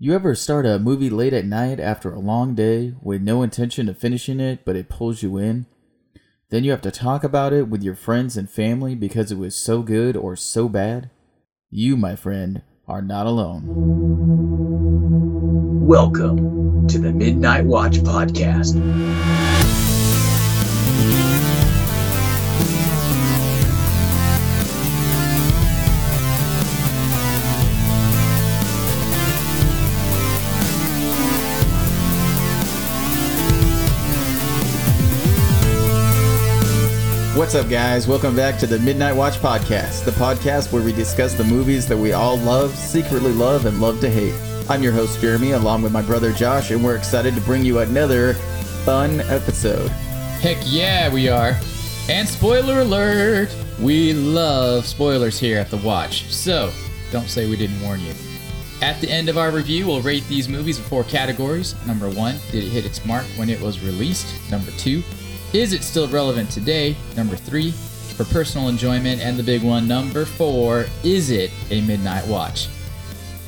[0.00, 3.88] You ever start a movie late at night after a long day with no intention
[3.88, 5.66] of finishing it, but it pulls you in?
[6.50, 9.56] Then you have to talk about it with your friends and family because it was
[9.56, 11.10] so good or so bad?
[11.68, 13.64] You, my friend, are not alone.
[15.84, 18.76] Welcome to the Midnight Watch Podcast.
[37.38, 38.08] What's up, guys?
[38.08, 41.96] Welcome back to the Midnight Watch Podcast, the podcast where we discuss the movies that
[41.96, 44.34] we all love, secretly love, and love to hate.
[44.68, 47.78] I'm your host, Jeremy, along with my brother Josh, and we're excited to bring you
[47.78, 48.34] another
[48.84, 49.88] fun episode.
[50.40, 51.56] Heck yeah, we are.
[52.08, 53.54] And spoiler alert!
[53.80, 56.72] We love spoilers here at The Watch, so
[57.12, 58.14] don't say we didn't warn you.
[58.82, 61.76] At the end of our review, we'll rate these movies in four categories.
[61.86, 64.26] Number one, did it hit its mark when it was released?
[64.50, 65.04] Number two,
[65.52, 66.96] is it still relevant today?
[67.16, 67.72] Number three,
[68.18, 69.20] for personal enjoyment.
[69.22, 72.68] And the big one, number four, is it a midnight watch?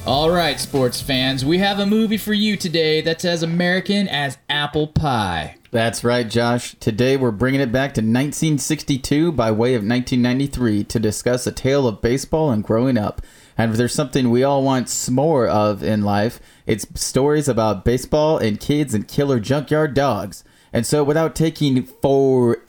[0.07, 4.39] All right, sports fans, we have a movie for you today that's as American as
[4.49, 5.57] apple pie.
[5.73, 6.75] That's right, Josh.
[6.81, 11.87] Today we're bringing it back to 1962 by way of 1993 to discuss a tale
[11.87, 13.21] of baseball and growing up.
[13.59, 18.39] And if there's something we all want more of in life, it's stories about baseball
[18.39, 20.45] and kids and killer junkyard dogs.
[20.73, 22.65] And so, without taking forever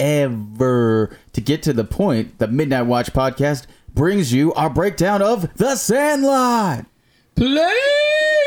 [1.34, 5.76] to get to the point, the Midnight Watch podcast brings you our breakdown of The
[5.76, 6.86] Sandlot.
[7.36, 7.76] Play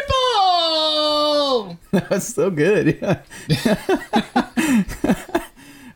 [0.09, 1.79] ball!
[1.93, 2.99] That's so good.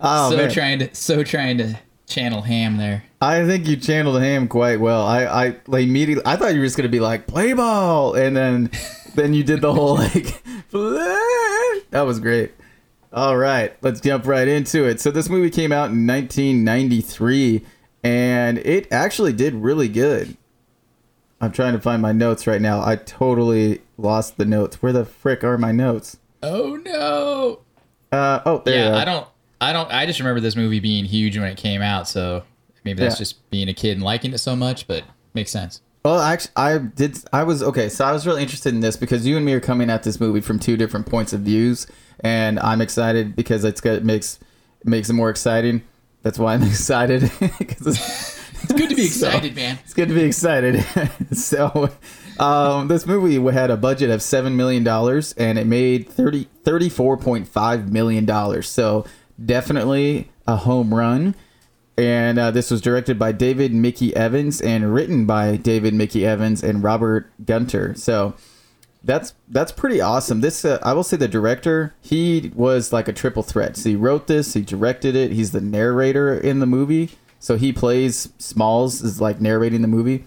[0.00, 0.50] oh, so man.
[0.50, 3.04] trying to so trying to channel ham there.
[3.20, 5.04] I think you channeled ham quite well.
[5.04, 8.36] I, I like immediately I thought you were just gonna be like play ball, and
[8.36, 8.70] then
[9.14, 11.82] then you did the whole like play.
[11.90, 12.52] That was great.
[13.12, 15.00] All right, let's jump right into it.
[15.00, 17.64] So this movie came out in 1993,
[18.02, 20.36] and it actually did really good.
[21.40, 22.82] I'm trying to find my notes right now.
[22.84, 24.82] I totally lost the notes.
[24.82, 26.18] Where the frick are my notes?
[26.42, 27.60] Oh no!
[28.12, 28.90] Uh oh, there.
[28.90, 28.96] Yeah.
[28.96, 29.26] I don't,
[29.60, 32.08] I don't, I just remember this movie being huge when it came out.
[32.08, 32.42] So
[32.84, 33.18] maybe that's Yeah.
[33.20, 35.80] just being a kid and liking it so much, but makes sense.
[36.04, 37.18] Well, actually, I did.
[37.32, 37.88] I was okay.
[37.88, 40.20] So I was really interested in this because you and me are coming at this
[40.20, 41.86] movie from two different points of views,
[42.20, 44.38] and I'm excited because it's got it makes
[44.80, 45.82] it makes it more exciting.
[46.22, 49.78] That's why I'm excited it's, It's good to be So- excited, man.
[49.84, 50.84] it's good to be excited.
[51.32, 51.90] so,
[52.40, 57.88] um, this movie had a budget of seven million dollars and it made 30, 34.5
[57.90, 58.68] million dollars.
[58.68, 59.04] So
[59.44, 61.34] definitely a home run.
[61.96, 66.62] And uh, this was directed by David Mickey Evans and written by David Mickey Evans
[66.62, 67.94] and Robert Gunter.
[67.96, 68.34] So
[69.04, 70.40] that's that's pretty awesome.
[70.40, 73.76] This uh, I will say the director he was like a triple threat.
[73.76, 77.10] So he wrote this, he directed it, he's the narrator in the movie.
[77.40, 80.24] So he plays Smalls is like narrating the movie.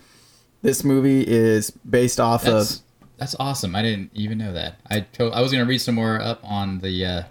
[0.62, 2.82] This movie is based off That's of
[3.18, 3.76] that's awesome.
[3.76, 4.80] I didn't even know that.
[4.90, 7.24] I to- I was gonna read some more up on the uh,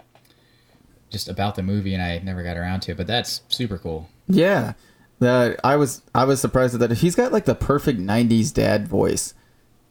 [1.09, 2.97] just about the movie, and I never got around to it.
[2.97, 4.09] But that's super cool.
[4.27, 4.73] yeah.
[5.19, 6.97] The I was I was surprised at that.
[6.97, 9.33] He's got like the perfect '90s dad voice.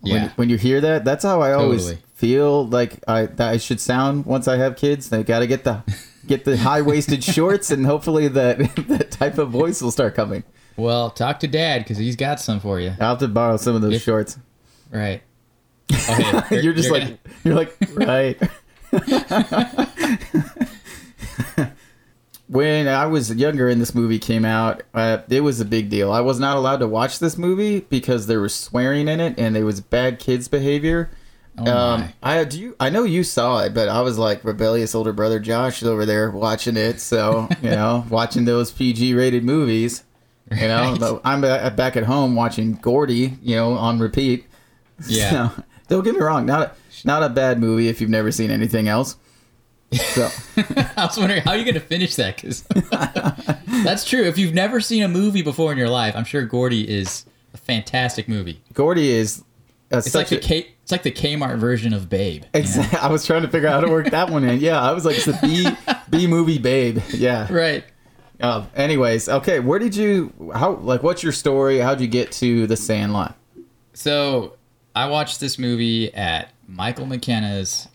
[0.00, 0.28] When, Yeah.
[0.37, 2.03] when you hear that, that's how I always Totally.
[2.15, 5.11] feel like I that I should sound once I have kids.
[5.11, 5.83] They got to get the
[6.27, 10.43] get the high waisted shorts, and hopefully that that type of voice will start coming.
[10.77, 12.94] Well, talk to Dad because he's got some for you.
[12.99, 14.38] I'll have to borrow some of those If- shorts.
[14.91, 15.22] Right.
[15.93, 18.38] Okay, You're, just like gonna- you're like right.
[22.50, 26.11] When I was younger and this movie came out, uh, it was a big deal.
[26.11, 29.55] I was not allowed to watch this movie because there was swearing in it and
[29.55, 31.11] there was bad kids behavior.
[31.59, 32.12] Oh um.
[32.22, 32.59] I do.
[32.59, 36.05] You, I know you saw it, but I was like rebellious older brother Josh over
[36.05, 37.00] there watching it.
[37.00, 40.03] So you know, watching those PG rated movies.
[40.50, 41.21] You know, Right.
[41.25, 43.38] I'm ba- back at home watching Gordy.
[43.43, 44.47] You know, on repeat.
[45.06, 45.50] Yeah.
[45.59, 46.47] So, don't get me wrong.
[46.47, 49.17] Not not a bad movie if you've never seen anything else.
[49.92, 50.28] So
[50.96, 52.62] I was wondering how you're you going to finish that because
[53.84, 54.22] that's true.
[54.22, 57.56] If you've never seen a movie before in your life, I'm sure Gordy is a
[57.56, 58.60] fantastic movie.
[58.72, 59.42] Gordy is
[59.92, 60.40] uh, It's like such the a.
[60.40, 62.44] K, it's like the Kmart version of Babe.
[62.54, 62.88] you know?
[63.00, 64.60] I was trying to figure out how to work that one in.
[64.60, 65.66] Yeah, I was like, it's the B
[66.10, 66.98] B movie babe.
[67.08, 67.52] Yeah.
[67.52, 67.84] Right.
[68.40, 69.60] Uh, anyways, okay.
[69.60, 70.32] Where did you?
[70.54, 70.72] How?
[70.75, 71.78] Like, what's your story?
[71.78, 73.37] How'd you get to the Sandlot?
[73.92, 74.56] So
[74.94, 77.88] I watched this movie at Michael McKenna's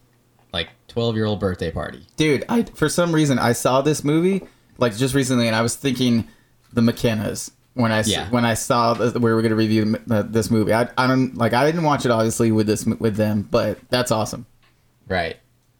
[0.95, 2.05] 12 year old birthday party.
[2.15, 4.41] Dude, I for some reason I saw this movie
[4.77, 6.25] like just recently, and I was thinking
[6.71, 7.51] the McKennas.
[7.73, 8.29] when I Yeah.
[8.29, 10.73] when I saw that we were going to review the, this movie.
[10.73, 14.09] I, I don't like I didn't watch it obviously with this with them, but that's
[14.09, 14.45] awesome.
[15.09, 15.35] Right.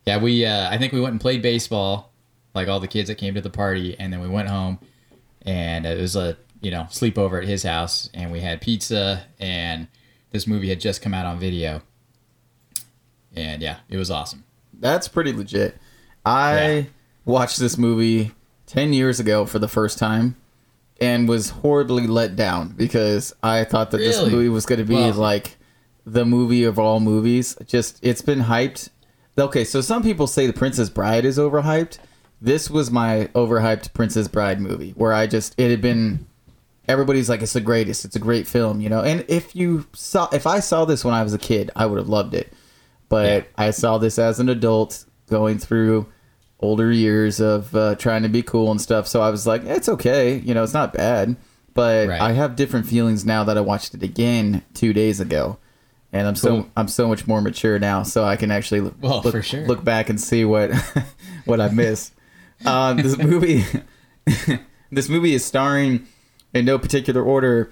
[0.05, 2.11] Yeah, we uh, I think we went and played baseball,
[2.53, 4.79] like all the kids that came to the party, and then we went home,
[5.43, 9.87] and it was a you know sleepover at his house, and we had pizza, and
[10.31, 11.81] this movie had just come out on video,
[13.33, 14.43] and yeah, it was awesome.
[14.79, 15.77] That's pretty legit.
[16.25, 16.83] I Yeah.
[17.25, 18.31] watched this movie
[18.67, 20.35] 10 years ago for the first time
[20.99, 25.11] and was horribly let down because I thought that this movie was going to be
[25.11, 25.57] like
[26.05, 27.55] the movie of all movies.
[27.67, 28.89] Just it's been hyped.
[29.37, 31.97] Okay, so some people say The Princess Bride is overhyped.
[32.41, 36.25] This was my overhyped Princess Bride movie where I just it had been
[36.87, 38.05] everybody's like it's the greatest.
[38.05, 39.01] It's a great film, you know.
[39.01, 41.97] And if you saw if I saw this when I was a kid, I would
[41.97, 42.53] have loved it.
[43.09, 43.43] But Yeah.
[43.57, 46.07] I saw this as an adult going through
[46.59, 49.07] older years of uh, trying to be cool and stuff.
[49.07, 51.35] So I was like, it's okay, you know, it's not bad.
[51.73, 52.21] But Right.
[52.21, 55.57] I have different feelings now that I watched it again two days ago,
[56.13, 56.69] and I'm so Cool.
[56.77, 59.67] I'm so much more mature now, so I can actually look, Well, look, for sure.
[59.67, 60.71] look back and see what
[61.45, 62.13] what I missed.
[62.65, 63.65] um, this movie,
[64.91, 66.07] this movie is starring,
[66.53, 67.71] in no particular order,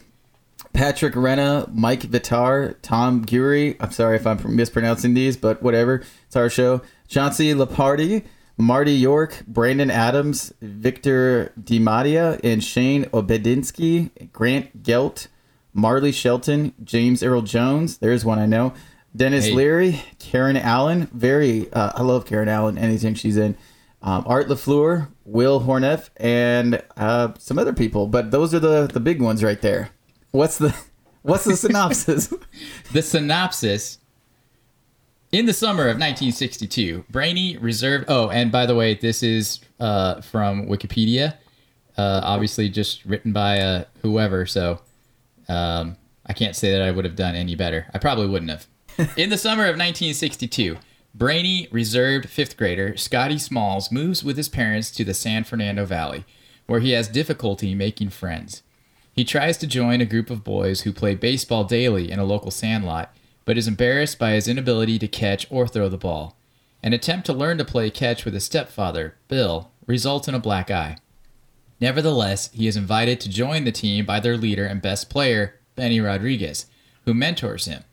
[0.74, 3.76] Patrick Renna, Mike Vitar, Tom Guiry.
[3.80, 6.04] I'm sorry if I'm mispronouncing these, but whatever.
[6.28, 6.82] It's our show.
[7.08, 8.26] Chauncey Leopardi,
[8.58, 15.28] Marty York, Brandon Adams, Victor DiMattia, and Shane Obedzinski, Grant Gelt,
[15.74, 17.98] Marley Shelton, James Earl Jones.
[18.00, 18.74] There's one I know.
[19.16, 19.54] Dennis Hey.
[19.54, 21.08] Leary, Karen Allen.
[21.14, 22.80] Very, uh, I love Karen Allen.
[22.80, 23.56] Anything she's in.
[24.02, 28.08] Um, Art Lafleur, Wil Horneff, and uh, some other people.
[28.08, 29.90] But those are the the big ones right there.
[30.34, 30.76] What's the
[31.22, 32.34] What's the synopsis?
[32.92, 34.00] The synopsis.
[35.32, 38.06] In the summer of 1962, Brainy reserved.
[38.08, 41.36] Oh, and by the way, this is uh, from Wikipedia.
[41.98, 44.48] Uh, obviously, just written by uh, whoever.
[44.48, 44.82] So
[45.48, 47.86] um, I can't say that I would have done any better.
[47.94, 48.68] I probably wouldn't have.
[49.18, 50.78] In the summer of 1962,
[51.14, 56.26] brainy, reserved fifth grader Scotty Smalls moves with his parents to the San Fernando Valley,
[56.66, 58.64] where he has difficulty making friends.
[59.14, 62.50] He tries to join a group of boys who play baseball daily in a local
[62.50, 63.16] sandlot,
[63.46, 66.36] but is embarrassed by his inability to catch or throw the ball.
[66.82, 70.72] An attempt to learn to play catch with his stepfather, Bill, results in a black
[70.72, 70.98] eye.
[71.80, 76.00] Nevertheless, he is invited to join the team by their leader and best player, Benny
[76.00, 76.66] Rodriguez,
[77.06, 77.84] who mentors him.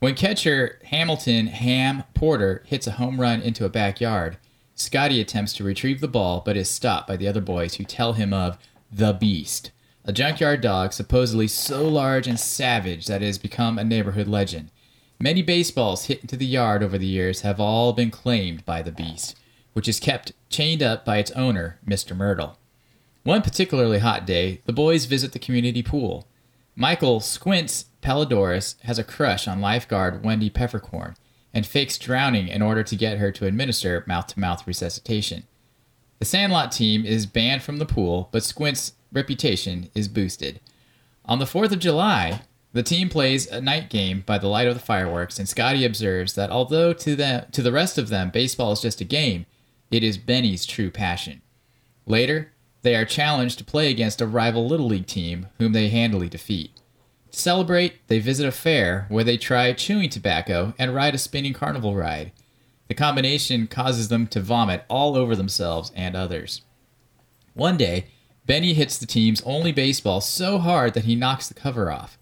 [0.00, 4.36] When catcher Hamilton Ham Porter hits a home run into a backyard,
[4.74, 8.12] Scotty attempts to retrieve the ball but is stopped by the other boys who tell
[8.12, 8.58] him of
[8.92, 9.72] the Beast,
[10.08, 14.70] a junkyard dog supposedly so large and savage that it has become a neighborhood legend.
[15.20, 18.90] Many baseballs hit into the yard over the years have all been claimed by the
[18.90, 19.36] Beast,
[19.74, 22.16] which is kept chained up by its owner, Mr.
[22.16, 22.58] Myrtle.
[23.22, 26.26] One particularly hot day, the boys visit the community pool.
[26.74, 31.16] Michael Squints Palledorous has a crush on lifeguard Wendy Peppercorn
[31.52, 35.42] and fakes drowning in order to get her to administer mouth to mouth resuscitation.
[36.18, 40.60] The Sandlot team is banned from the pool, but Squint's reputation is boosted.
[41.24, 44.74] On the 4th of July, the team plays a night game by the light of
[44.74, 48.72] the fireworks, and Scotty observes that although to, them, to the rest of them baseball
[48.72, 49.46] is just a game,
[49.90, 51.40] it is Benny's true passion.
[52.06, 52.52] Later,
[52.82, 56.70] they are challenged to play against a rival Little League team whom they handily defeat.
[57.32, 61.52] To celebrate, they visit a fair where they try chewing tobacco and ride a spinning
[61.54, 62.32] carnival ride.
[62.88, 66.62] The combination causes them to vomit all over themselves and others.
[67.52, 68.06] One day,
[68.48, 72.16] Benny hits the team's only baseball so hard that he knocks the cover off.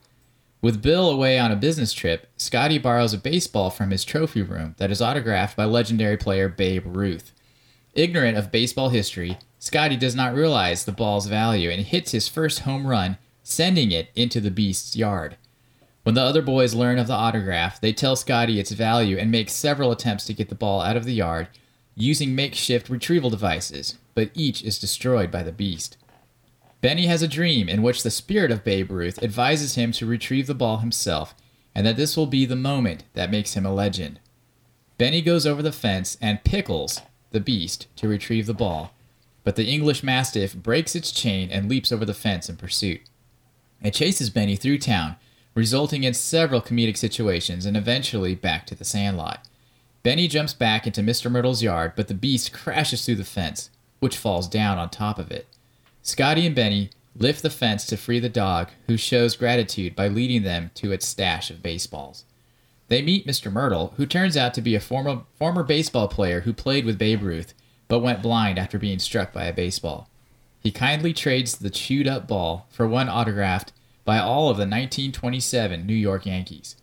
[0.61, 4.75] With Bill away on a business trip, Scotty borrows a baseball from his trophy room
[4.79, 7.31] that is autographed by legendary player Babe Ruth.
[7.95, 12.61] Ignorant of baseball history, Scotty does not realize the ball's value and hits his first
[12.61, 15.37] home run, sending it into the beast's yard.
[16.03, 19.49] When the other boys learn of the autograph, they tell Scotty its value and make
[19.49, 21.47] several attempts to get the ball out of the yard
[21.95, 25.97] using makeshift retrieval devices, but each is destroyed by the beast.
[26.87, 30.47] Benny has a dream in which the spirit of Babe Ruth advises him to retrieve
[30.47, 31.35] the ball himself,
[31.75, 34.21] and that this will be the moment that makes him a legend.
[34.97, 37.01] Benny goes over the fence and pickles
[37.33, 38.95] the beast to retrieve the ball,
[39.43, 43.01] but the English Mastiff breaks its chain and leaps over the fence in pursuit.
[43.83, 45.17] It chases Benny through town,
[45.57, 49.45] resulting in several comedic situations and eventually back to the sandlot.
[50.05, 51.29] Benny jumps back into Mr.
[51.33, 55.33] Myrtle's yard, but the beast crashes through the fence, which falls down on top of
[55.33, 55.49] it.
[56.07, 60.45] Scotty and Benny lift the fence to free the dog, who shows gratitude by leading
[60.45, 62.25] them to its stash of baseballs.
[62.87, 63.51] They meet Mr.
[63.51, 67.25] Myrtle, who turns out to be a former, former baseball player who played with Babe
[67.25, 67.55] Ruth,
[67.89, 70.09] but went blind after being struck by a baseball.
[70.61, 73.73] he kindly trades the chewed up ball for one autographed
[74.05, 76.77] by all of the 1927 New York Yankees.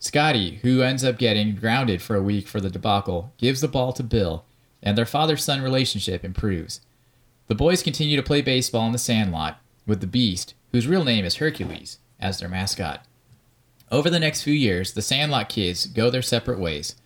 [0.00, 3.92] Scotty, who ends up getting grounded for a week for the debacle, gives the ball
[3.92, 4.44] to Bill,
[4.82, 6.80] and their father son relationship improves.
[7.48, 11.24] The boys continue to play baseball in the sandlot, with the Beast, whose real name
[11.24, 13.04] is Hercules, as their mascot.
[13.90, 16.96] Over the next few years, the Sandlot kids go their separate ways.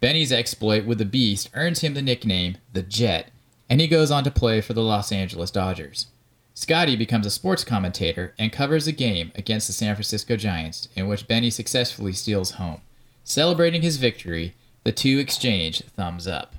[0.00, 3.30] Benny's exploit with the Beast earns him the nickname the Jet,
[3.70, 6.08] and he goes on to play for the Los Angeles Dodgers.
[6.52, 11.08] Scotty becomes a sports commentator and covers a game against the San Francisco Giants in
[11.08, 12.82] which Benny successfully steals home.
[13.24, 16.54] Celebrating his victory, the two exchange thumbs up.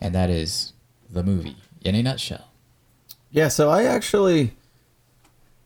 [0.00, 0.72] And that is
[1.10, 1.56] the movie
[1.86, 2.48] in a nutshell.
[3.30, 4.52] Yeah, so I actually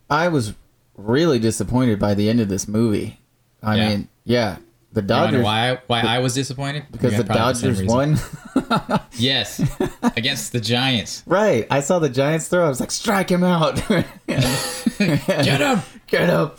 [0.08, 0.54] I was
[0.96, 3.18] really disappointed by the end of this movie.
[3.62, 3.88] I Yeah.
[3.88, 4.56] mean, yeah,
[4.92, 6.84] the Dodgers why why I was disappointed?
[6.90, 8.16] because the Dodgers won.
[9.18, 9.60] Yes,
[10.16, 11.22] against the Giants.
[11.26, 11.66] right.
[11.70, 12.64] I saw the Giants throw.
[12.64, 13.76] I was like, strike him out.
[14.26, 15.80] Get him!
[16.06, 16.50] Get him.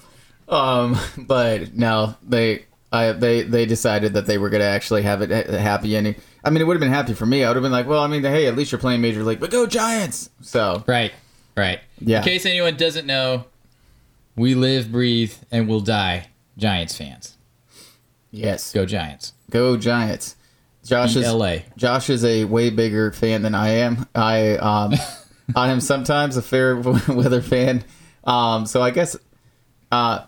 [0.48, 5.32] Um, but no, they I they they decided that they were gonna actually have it
[5.32, 6.15] a happy ending.
[6.43, 7.43] I mean, it would have been happy for me.
[7.43, 9.39] I would have been like, well, I mean, hey, at least you're playing Major League,
[9.39, 10.29] but go Giants.
[10.41, 11.12] So Right,
[11.55, 11.79] right.
[12.00, 12.17] Yeah.
[12.19, 13.45] In case anyone doesn't know,
[14.36, 17.38] we live, breathe, and will die Giants fans.
[18.31, 19.33] yes, Go Giants.
[19.50, 20.36] go Giants.
[20.83, 21.57] Josh is LA.
[21.77, 24.07] Josh is a way bigger fan than I am.
[24.15, 24.93] I um,
[25.55, 26.75] I am sometimes a fair
[27.07, 27.83] weather fan.
[28.24, 29.15] Um, so I guess
[29.91, 30.25] uh,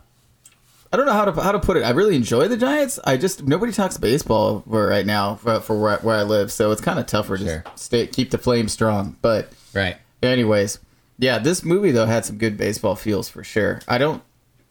[0.93, 1.81] I don't know how to how to put it.
[1.81, 2.99] I really enjoy the Giants.
[3.03, 6.81] I just nobody talks baseball right now for, for where, where I live, so it's
[6.81, 7.63] kind of tougher Sure.
[7.63, 9.17] to stay keep the flame strong.
[9.23, 9.97] But Right.
[10.21, 10.77] anyways,
[11.17, 13.81] yeah, this movie though had some good baseball feels for sure.
[13.87, 14.21] I don't.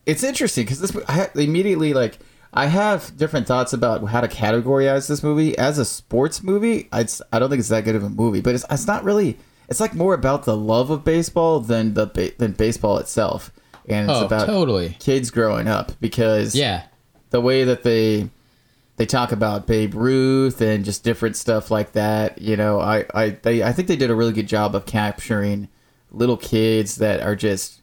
[0.06, 2.20] It's interesting because this I immediately like
[2.54, 6.88] I have different thoughts about how to categorize this movie as a sports movie.
[6.92, 9.38] I I don't think it's that good of a movie, but it's it's not really.
[9.68, 13.50] It's like more about the love of baseball than the than baseball itself,
[13.88, 14.96] and it's Oh, about totally.
[15.00, 16.82] kids growing up because Yeah.
[17.30, 18.28] the way that they
[18.96, 22.40] they talk about Babe Ruth and just different stuff like that.
[22.40, 25.68] You know, I I they I think they did a really good job of capturing
[26.10, 27.80] little kids that are just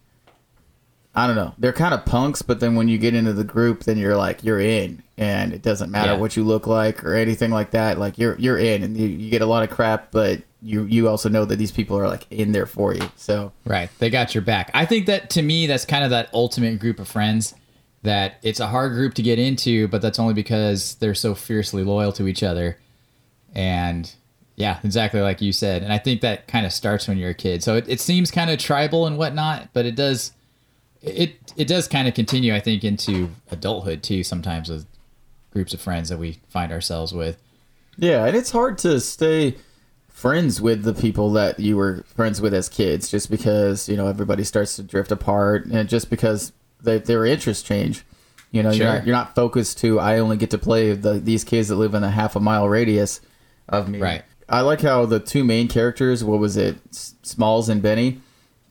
[1.16, 1.54] I don't know.
[1.58, 4.44] They're kind of punks, but then when you get into the group, then you're like
[4.44, 6.18] you're in, and it doesn't matter Yeah.
[6.18, 7.98] what you look like or anything like that.
[7.98, 11.10] Like you're you're in, and you, you get a lot of crap, but you you
[11.10, 13.10] also know that these people are like in there for you.
[13.16, 13.90] So Right.
[14.00, 14.70] They got your back.
[14.74, 17.56] I think that to me, that's kind of that ultimate group of friends
[18.04, 21.84] that it's a hard group to get into, but that's only because they're so fiercely
[21.84, 22.78] loyal to each other.
[23.54, 24.10] And
[24.56, 25.84] yeah, exactly like you said.
[25.84, 27.64] And I think that kind of starts when you're a kid.
[27.64, 30.32] So it, it seems kind of tribal and whatnot, but it does,
[31.02, 34.86] it, it does kind of continue, I think, into adulthood too, sometimes with
[35.52, 37.38] groups of friends that we find ourselves with.
[37.98, 39.56] Yeah, and it's hard to stay
[40.08, 44.08] friends with the people that you were friends with as kids just because, you know,
[44.08, 46.52] everybody starts to drift apart and just because
[46.82, 48.04] they, their interests change.
[48.52, 51.44] You know, you're, not, you're not focused to, I only get to play the, these
[51.44, 53.22] kids that live in a half a mile radius
[53.68, 54.00] of me.
[54.00, 54.24] Right.
[54.50, 58.20] I like how the two main characters, what was it, Smalls and Benny,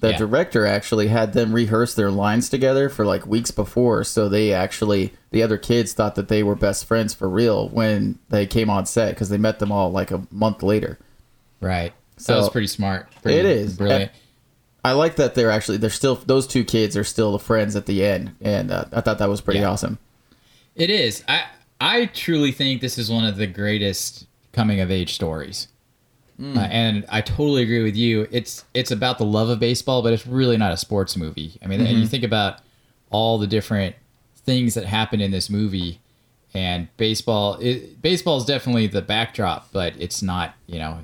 [0.01, 0.17] the Yeah.
[0.19, 4.05] director actually had them rehearse their lines together for like weeks before.
[4.05, 8.19] So they actually, the other kids thought that they were best friends for real when
[8.29, 10.99] they came on set because they met them all like a month later.
[11.61, 11.93] Right.
[12.17, 13.09] So- that was pretty smart.
[13.23, 13.75] Pretty It is.
[13.77, 14.13] Brilliant.
[14.85, 17.87] I like that they're actually, they're still, those two kids are still the friends at
[17.87, 18.33] the end.
[18.41, 19.71] And uh, I thought that was pretty Yeah.
[19.71, 19.99] awesome.
[20.77, 21.25] It is.
[21.27, 21.43] I
[21.81, 25.69] I truly think this is one of the greatest coming of age stories.
[26.57, 28.29] Uh, and I totally agree with you.
[28.31, 31.59] It's it's about the love of baseball, but it's really not a sports movie.
[31.63, 32.61] I mean, and you think about
[33.11, 33.97] all the different
[34.37, 36.01] things that happen in this movie,
[36.55, 37.55] and baseball.
[37.61, 40.55] It, baseball is definitely the backdrop, but it's not.
[40.67, 40.99] You know,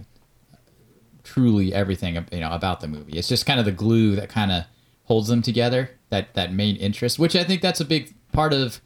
[1.24, 3.18] truly everything you know about the movie.
[3.18, 4.64] It's just kind of the glue that kind of
[5.04, 5.90] holds them together.
[6.10, 8.80] That that main interest, which I think that's a big part of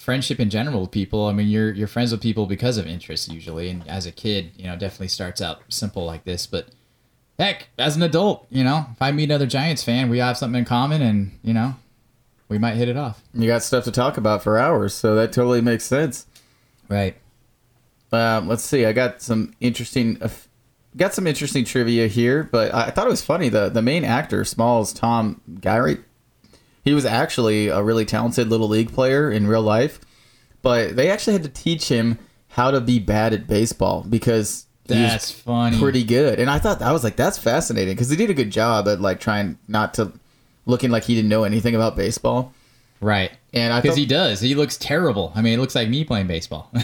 [0.00, 1.26] friendship in general with people.
[1.26, 4.52] I mean, you're you're friends with people because of interest usually, and as a kid,
[4.56, 6.46] you know, definitely starts out simple like this.
[6.46, 6.68] But
[7.38, 10.58] heck, as an adult, you know, if I meet another Giants fan, we have something
[10.58, 11.76] in common, and you know,
[12.48, 13.22] we might hit it off.
[13.34, 14.94] You got stuff to talk about for hours.
[14.94, 16.26] So that totally makes sense.
[16.88, 17.16] Right.
[18.10, 18.86] Um, let's see.
[18.86, 20.30] I got some interesting, uh,
[20.96, 23.50] got some interesting trivia here, but I I thought it was funny.
[23.50, 25.98] The the main actor, Smalls, Tom Guiry,
[26.84, 30.00] he was actually a really talented little league player in real life,
[30.62, 32.18] but they actually had to teach him
[32.48, 35.78] how to be bad at baseball because That's funny.
[35.78, 36.40] pretty good.
[36.40, 39.00] And I thought I was like, that's fascinating because he did a good job at
[39.00, 40.12] like trying not to
[40.66, 42.52] looking like he didn't know anything about baseball.
[43.00, 43.30] right.
[43.52, 44.40] And I Because he does.
[44.40, 45.32] He looks terrible.
[45.34, 46.70] I mean, it looks like me playing baseball.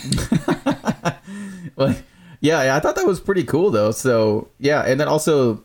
[1.77, 1.95] Well,
[2.41, 3.91] yeah, I thought that was pretty cool though.
[3.91, 5.63] So yeah, and then also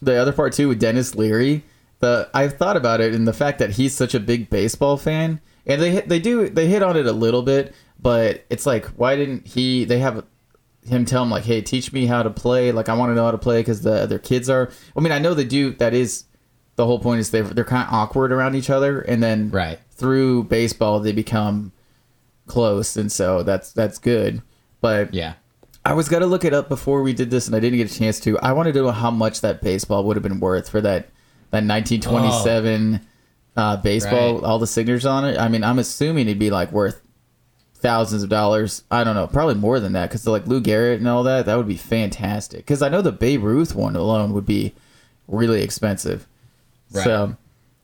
[0.00, 1.62] the other part too with Denis Leary.
[2.04, 5.40] The I thought about it and the fact that he's such a big baseball fan,
[5.66, 8.84] and they hit- they do they hit on it a little bit, but it's like
[8.96, 9.84] why didn't he?
[9.86, 10.24] They have
[10.86, 12.72] him tell him like, hey, teach me how to play.
[12.72, 14.70] Like I want to know how to play because the other kids are.
[14.94, 15.72] I mean, I know they do.
[15.76, 16.24] That is
[16.76, 19.78] the whole point is they they're kind of awkward around each other, and then Right.
[19.90, 21.72] through baseball they become
[22.46, 24.42] close, and so that's that's good.
[24.80, 25.34] But Yeah.
[25.86, 27.98] I was gonna look it up before we did this, and I didn't get a
[27.98, 28.38] chance to.
[28.40, 31.08] I wanted to know how much that baseball would have been worth for that
[31.54, 33.00] that 1927
[33.56, 34.44] uh, baseball, Right.
[34.44, 35.38] all the signatures on it.
[35.38, 37.00] I mean, I'm assuming it'd be like worth
[37.74, 38.82] thousands of dollars.
[38.90, 41.56] I don't know, probably more than that, because like Lou Gehrig and all that, that
[41.56, 42.58] would be fantastic.
[42.60, 44.74] Because I know the Babe Ruth one alone would be
[45.28, 46.26] really expensive.
[46.92, 47.04] Right.
[47.04, 47.36] So,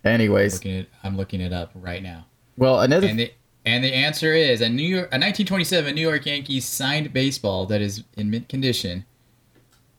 [0.04, 2.26] anyways, Looking at, I'm looking it up right now.
[2.56, 3.32] well, another And the
[3.66, 7.82] and the answer is a New York, a 1927 New York Yankees signed baseball that
[7.82, 9.04] is in mint condition,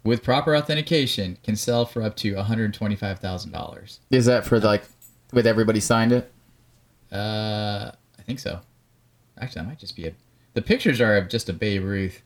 [0.04, 4.00] with proper authentication, can sell for up to 125 thousand dollars.
[4.10, 4.84] is that for like
[5.34, 6.32] with everybody signed it.
[7.12, 8.60] Uh, I think so.
[9.40, 10.14] Actually, that might just be a.
[10.54, 12.22] The pictures are of just a Babe Ruth.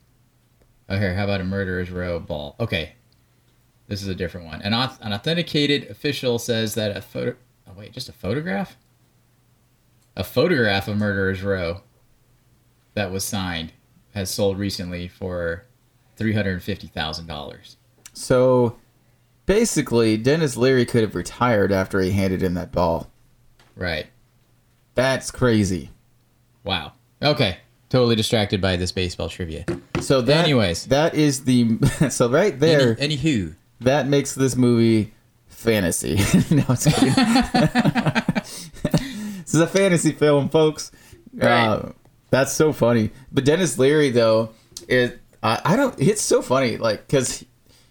[0.88, 2.54] Oh, here, how about a Murderer's Row ball?
[2.60, 2.92] Okay,
[3.88, 4.62] this is a different one.
[4.62, 7.34] An, auth- an authenticated official says that a photo.
[7.68, 8.76] Oh wait, just a photograph.
[10.16, 11.82] A photograph of Murderer's Row.
[12.94, 13.72] That was signed
[14.14, 15.64] has sold recently for
[16.16, 17.76] three hundred fifty thousand dollars.
[18.12, 18.76] So
[19.46, 23.10] basically, Denis Leary could have retired after he handed in that ball.
[23.76, 24.06] Right.
[24.94, 25.90] That's crazy.
[26.64, 26.92] Wow.
[27.22, 27.58] Okay.
[27.88, 29.64] Totally distracted by this baseball trivia.
[30.00, 30.86] So that, Anyways.
[30.86, 31.78] that is the
[32.10, 32.96] so right there.
[32.98, 33.54] Any, anywho.
[33.80, 35.12] that makes this movie
[35.46, 36.14] fantasy.
[36.54, 36.84] no, it's
[38.82, 40.90] this is a fantasy film, folks.
[41.34, 41.66] Right.
[41.66, 41.92] Uh,
[42.30, 43.10] that's so funny.
[43.30, 44.50] But Denis Leary, though,
[44.88, 45.94] it I, I don't.
[46.00, 47.44] It's so funny, like because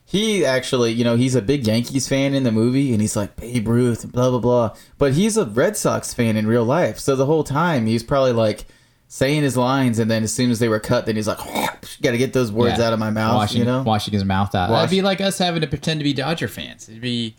[0.04, 3.36] he actually, you know, he's a big Yankees fan in the movie, and he's like
[3.36, 4.76] Babe Ruth and blah blah blah.
[4.98, 8.34] But he's a Red Sox fan in real life, so the whole time he's probably
[8.34, 8.66] like
[9.08, 12.12] saying his lines, and then as soon as they were cut, then he's like, "Got
[12.12, 12.88] to get those words Yeah.
[12.88, 13.84] out of my mouth," washing, you know.
[13.84, 14.70] washing his mouth out.
[14.70, 16.89] Wash- That'd be like us having to pretend to be Dodger fans.
[16.89, 17.36] It'd be,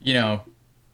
[0.00, 0.42] you know,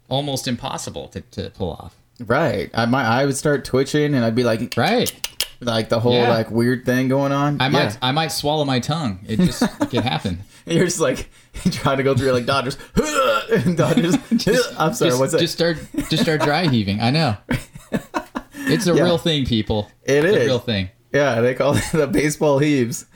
[0.09, 1.97] almost impossible to, to pull off.
[2.25, 2.71] Right.
[2.75, 3.07] I might.
[3.07, 5.11] I would start twitching, and I'd be like, Right.
[5.61, 6.29] Like the whole Yeah.
[6.31, 7.61] like weird thing going on.
[7.61, 7.97] I might Yeah.
[8.03, 9.21] I might swallow my tongue.
[9.29, 10.41] It just it could happen.
[10.67, 11.29] You're just like
[11.71, 12.77] trying to go through like Dodgers,
[13.75, 14.17] Dodgers.
[14.31, 15.11] I'm sorry.
[15.11, 15.39] just, what's that?
[15.41, 17.01] just start just start dry heaving.
[17.01, 17.37] I know.
[18.55, 19.03] It's a Yeah.
[19.05, 19.91] real thing, people.
[20.05, 20.43] It it's is.
[20.43, 20.91] a real thing.
[21.13, 23.07] yeah, they call it the baseball heaves.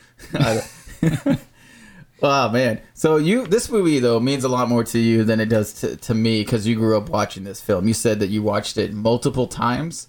[2.23, 2.81] oh man.
[2.95, 5.97] So you, this movie though means a lot more to you than it does to,
[5.97, 7.87] to me because you grew up watching this film.
[7.87, 10.09] You said that you watched it multiple times.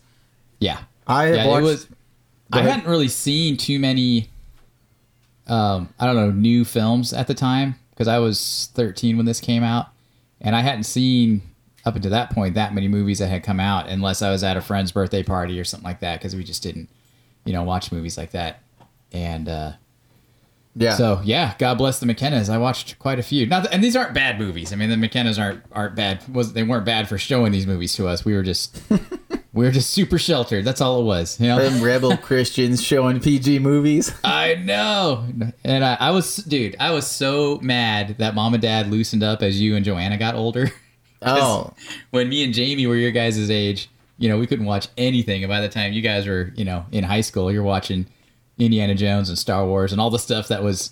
[0.59, 0.79] Yeah.
[1.07, 1.61] I Yeah, watched.
[1.61, 1.87] it was.
[2.51, 4.29] I hadn't really seen too many.
[5.47, 9.39] Um, I don't know new films at the time because I was 13 when this
[9.39, 9.87] came out,
[10.41, 11.41] and I hadn't seen
[11.85, 14.57] up until that point that many movies that had come out unless I was at
[14.57, 16.89] a friend's birthday party or something like that because we just didn't,
[17.45, 18.63] you know, watch movies like that.
[19.11, 19.73] And uh,
[20.75, 20.95] yeah.
[20.95, 22.49] so yeah, God bless the McKennas.
[22.49, 23.45] I watched quite a few.
[23.45, 24.73] Not, and these aren't bad movies.
[24.73, 26.27] I mean, the McKennas aren't aren't bad.
[26.33, 28.25] Was they weren't bad for showing these movies to us.
[28.25, 28.81] We were just
[29.63, 30.65] were just super sheltered.
[30.65, 31.39] That's all it was.
[31.39, 31.57] You know.
[31.57, 34.13] Them rebel Christians showing PG movies.
[34.23, 35.25] I know.
[35.63, 39.41] And I, I was, dude, I was so mad that mom and dad loosened up
[39.41, 40.71] as you and Joanna got older.
[41.27, 41.73] Oh,
[42.11, 43.89] when me and Jamie were your guys' age,
[44.19, 45.43] you know, we couldn't watch anything.
[45.43, 48.05] And by the time you guys were, you know, in high school, you're watching
[48.59, 50.91] Indiana Jones and Star Wars and all the stuff that was,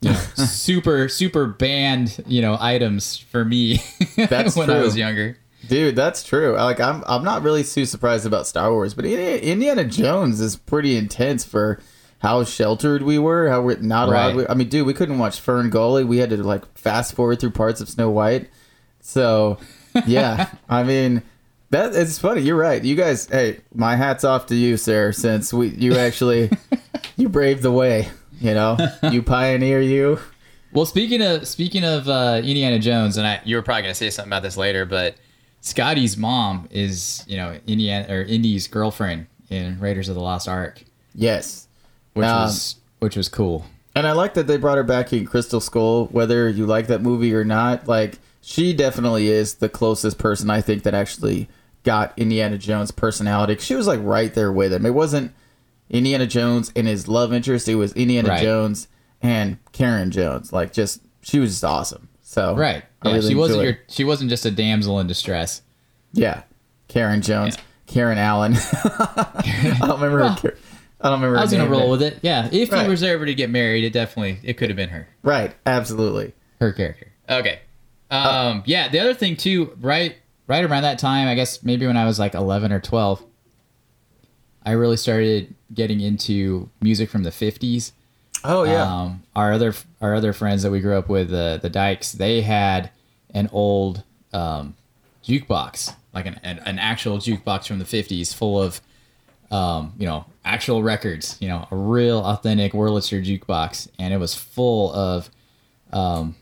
[0.00, 3.80] you know, super, super banned, you know, items for me
[4.16, 5.38] That's when I was younger.
[5.68, 6.54] Dude, that's true.
[6.54, 10.96] Like I'm I'm not really too surprised about Star Wars, but Indiana Jones is pretty
[10.96, 11.80] intense for
[12.20, 14.36] how sheltered we were, how we're not allowed.
[14.36, 14.46] Right.
[14.48, 16.04] I mean, dude, we couldn't watch Fern Gully.
[16.04, 18.48] We had to like fast forward through parts of Snow White.
[19.00, 19.58] So,
[20.06, 21.22] yeah, I mean,
[21.70, 22.42] that it's funny.
[22.42, 22.82] You're right.
[22.82, 26.50] You guys, hey, my hats off to you, sir, since we you actually
[27.16, 28.08] you braved the way.
[28.40, 28.76] You know,
[29.10, 29.80] you pioneer.
[29.80, 30.18] You.
[30.72, 34.10] Well, speaking of speaking of uh, Indiana Jones, and I, you were probably gonna say
[34.10, 35.16] something about this later, but
[35.60, 40.82] Scotty's mom is you know Indiana or Indy's girlfriend in Raiders of the Lost Ark,
[41.14, 41.66] Yes.
[42.14, 43.66] which Um, was which was cool.
[43.94, 47.02] And I like that they brought her back in Crystal Skull, whether you like that
[47.02, 47.88] movie or not.
[47.88, 51.48] Like, she definitely is the closest person I think that actually
[51.82, 53.56] got Indiana Jones' personality.
[53.58, 54.86] She was like right there with him.
[54.86, 55.32] It wasn't
[55.90, 58.42] Indiana Jones and his love interest, it was Indiana Right.
[58.42, 58.86] Jones
[59.20, 60.52] and Karen Jones.
[60.52, 62.08] Like, just, she was just awesome.
[62.30, 62.84] So, Right?
[63.04, 65.62] Yeah, really she wasn't your she wasn't just a damsel in distress.
[66.12, 66.42] Yeah.
[66.86, 67.58] Karen Jones.
[67.88, 68.54] Karen Allen.
[68.84, 70.56] I don't remember Well, her.
[71.00, 71.90] I don't remember I was gonna roll there.
[71.90, 72.18] with it.
[72.22, 72.84] Yeah, if Right.
[72.84, 75.52] he was ever to get married, it definitely it could have been her Right.
[75.66, 76.32] Absolutely.
[76.60, 77.08] her character.
[77.28, 77.58] Okay.
[78.12, 80.14] Um, yeah, the other thing too, right,
[80.46, 83.24] right around that time, I guess maybe when I was like eleven or twelve,
[84.64, 87.92] I really started getting into music from the fifties.
[88.44, 88.82] Oh yeah.
[88.82, 92.40] Um, our other our other friends that we grew up with, uh, the Dykes, they
[92.40, 92.90] had
[93.34, 94.74] an old um,
[95.24, 98.80] jukebox, like an, an an actual jukebox from the '50s, full of
[99.50, 101.36] um, you know actual records.
[101.40, 105.30] You know, a real authentic Wurlitzer jukebox, and it was full of
[105.92, 106.34] um,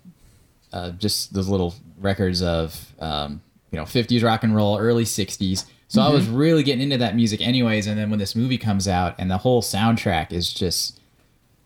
[0.73, 5.65] uh, just those little records of um, you know '50s rock and roll, early '60s.
[5.91, 7.87] So I was really getting into that music, anyways.
[7.87, 10.98] And then when this movie comes out, and the whole soundtrack is just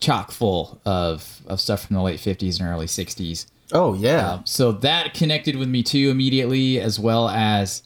[0.02, 3.46] chock full of, of stuff from the late 50s and early 60s.
[3.72, 4.32] oh yeah.
[4.32, 7.82] Um, so that connected with me too immediately, as well as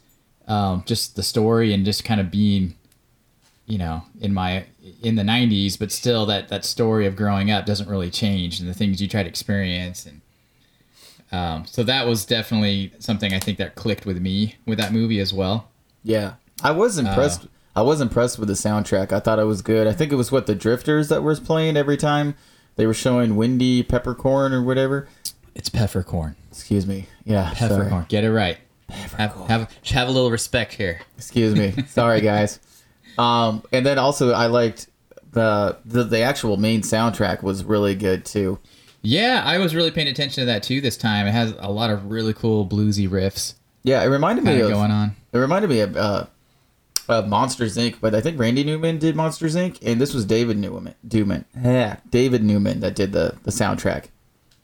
[0.47, 2.75] um, just the story and just kind of being,
[3.67, 4.65] you know, in my
[5.03, 8.67] in the 90s, but still that that story of growing up doesn't really change, and
[8.67, 10.21] the things you try to experience, and
[11.31, 15.19] um, so that was definitely something I think that clicked with me with that movie
[15.19, 15.69] as well.
[16.03, 17.47] Yeah, I was impressed.
[17.77, 19.11] I was impressed with the soundtrack.
[19.11, 19.85] I thought it was good.
[19.85, 22.33] I think it was what the Drifters that was playing every time
[22.75, 25.07] they were showing Windy Peppercorn or whatever.
[25.53, 26.35] It's peppercorn.
[26.49, 27.05] Excuse me.
[27.23, 27.89] Yeah, Peppercorn.
[27.89, 28.05] sorry.
[28.09, 28.57] Get it right.
[28.89, 29.13] Have,
[29.47, 31.01] have have a little respect here.
[31.19, 31.75] Excuse me.
[31.87, 32.59] Sorry, guys.
[33.19, 34.87] Um, and then also I liked
[35.33, 38.57] the, the the actual main soundtrack was really good too.
[39.03, 41.27] Yeah, I was really paying attention to that too this time.
[41.27, 44.73] It has a lot of really cool bluesy riffs Yeah, it reminded me of of
[44.73, 45.15] going on.
[45.31, 46.25] It reminded me of uh,
[47.09, 47.95] uh, Monsters Inc.
[48.01, 49.77] But I think Randy Newman did Monsters Inc.
[49.81, 50.95] and this was David Newman.
[51.11, 51.45] Newman.
[51.59, 54.05] Yeah, David Newman that did the the soundtrack.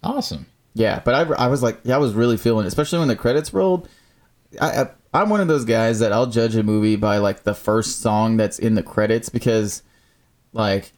[0.03, 0.45] Awesome.
[0.75, 3.15] Yeah, but I, I was like, yeah, I was really feeling, it, especially when the
[3.15, 3.87] credits rolled.
[4.59, 7.53] I, I I'm one of those guys that I'll judge a movie by like the
[7.53, 9.83] first song that's in the credits because,
[10.53, 10.91] like,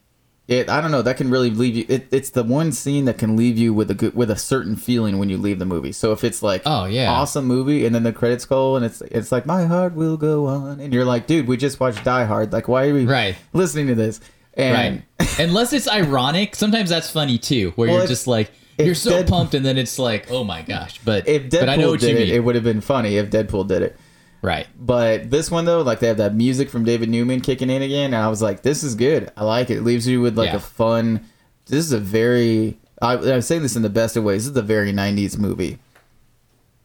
[0.47, 1.85] it I don't know that can really leave you.
[1.89, 4.75] It, it's the one scene that can leave you with a good with a certain
[4.75, 5.91] feeling when you leave the movie.
[5.91, 7.11] So if it's like, Oh, yeah.
[7.11, 10.45] awesome movie, and then the credits go and it's it's like my heart will go
[10.45, 12.53] on, and you're like, dude, we just watched Die Hard.
[12.53, 13.35] Like, why are we Right.
[13.53, 14.19] listening to this?
[14.53, 15.39] And Right.
[15.39, 19.27] Unless it's ironic, sometimes that's funny too, where Well, you're just like you're so Dead-
[19.27, 20.99] pumped, and then it's like, oh my gosh.
[21.03, 23.15] But if Deadpool but I know what did you it, it would have been funny
[23.17, 23.97] if Deadpool did it.
[24.45, 24.67] Right.
[24.79, 28.13] But this one though, like they have that music from David Newman kicking in again,
[28.13, 29.31] and I was like, "This is good.
[29.35, 29.77] I like it.
[29.77, 30.57] It leaves you with like Yeah.
[30.57, 31.25] a fun.
[31.65, 32.77] This is a very.
[33.01, 34.45] I, I'm saying this in the best of ways.
[34.45, 35.79] This is a very '90s movie.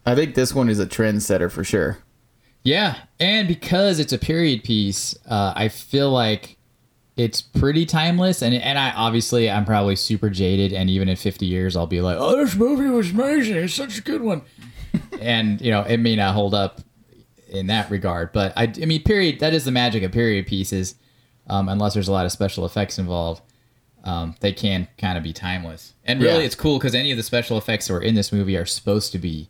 [0.07, 1.99] I think this one is a trendsetter for sure.
[2.62, 6.57] Yeah, and because it's a period piece, uh, I feel like
[7.16, 8.42] it's pretty timeless.
[8.42, 12.01] And and I obviously I'm probably super jaded, and even in 50 years, I'll be
[12.01, 13.57] like, oh, this movie was amazing.
[13.57, 14.42] It's such a good one.
[15.20, 16.81] and you know, it may not hold up
[17.51, 19.41] in that regard, but I, I mean, period.
[19.41, 20.95] That is the magic of period pieces.
[21.47, 23.43] Um, unless there's a lot of special effects involved,
[24.05, 25.95] um, they can kind of be timeless.
[26.05, 26.45] And really, Yeah.
[26.47, 29.11] it's cool because any of the special effects that were in this movie are supposed
[29.13, 29.49] to be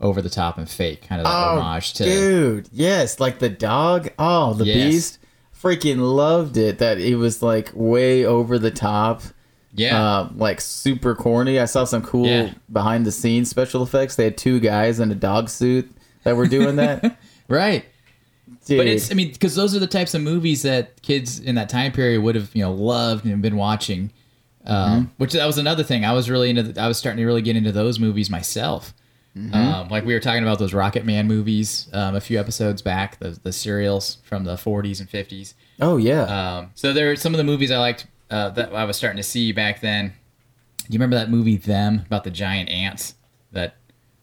[0.00, 2.04] over the top and fake, kind of that homage to.
[2.04, 4.08] Oh, dude, yes, like the dog.
[4.18, 4.76] Oh, the Yes.
[4.76, 5.18] beast.
[5.60, 6.78] Freaking loved it.
[6.78, 9.22] That it was like way over the top.
[9.74, 10.00] Yeah.
[10.02, 11.60] uh, like super corny.
[11.60, 12.52] I saw some cool Yeah.
[12.72, 14.16] behind the scenes special effects.
[14.16, 15.90] They had two guys in a dog suit
[16.24, 17.18] that were doing that.
[17.48, 17.84] Right.
[18.64, 18.78] Dude.
[18.78, 21.68] But it's, I mean, because those are the types of movies that kids in that
[21.68, 24.10] time period would have, you know, loved and been watching.
[24.64, 26.04] Um, Which that was another thing.
[26.04, 26.62] I was really into.
[26.64, 28.92] The, I was starting to really get into those movies myself.
[29.52, 33.18] Um, like we were talking about those Rocket Man movies um, a few episodes back,
[33.18, 35.52] the the serials from the 40s and 50s.
[35.78, 36.22] oh yeah,
[36.58, 39.18] Um, so there are some of the movies I liked uh, that I was starting
[39.18, 40.08] to see back then.
[40.78, 43.14] Do you remember that movie Them about the giant ants?
[43.52, 43.76] That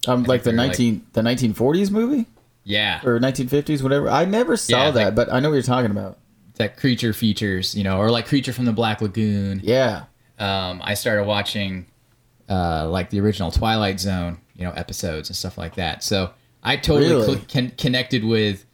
[0.07, 2.25] um, like the they're like- nineteen the nineteen forties movie
[2.63, 4.10] yeah, or nineteen fifties, whatever.
[4.10, 6.17] I never saw Yeah, that, like- but I know what you're talking about.
[6.58, 9.60] that creature features, you know, or like Creature from the Black Lagoon.
[9.63, 10.04] Yeah,
[10.39, 11.88] um, I started watching
[12.49, 16.04] uh, like the original Twilight Zone, you know, episodes and stuff like that.
[16.04, 17.26] So I totally Really?
[17.26, 18.65] cl- con- connected with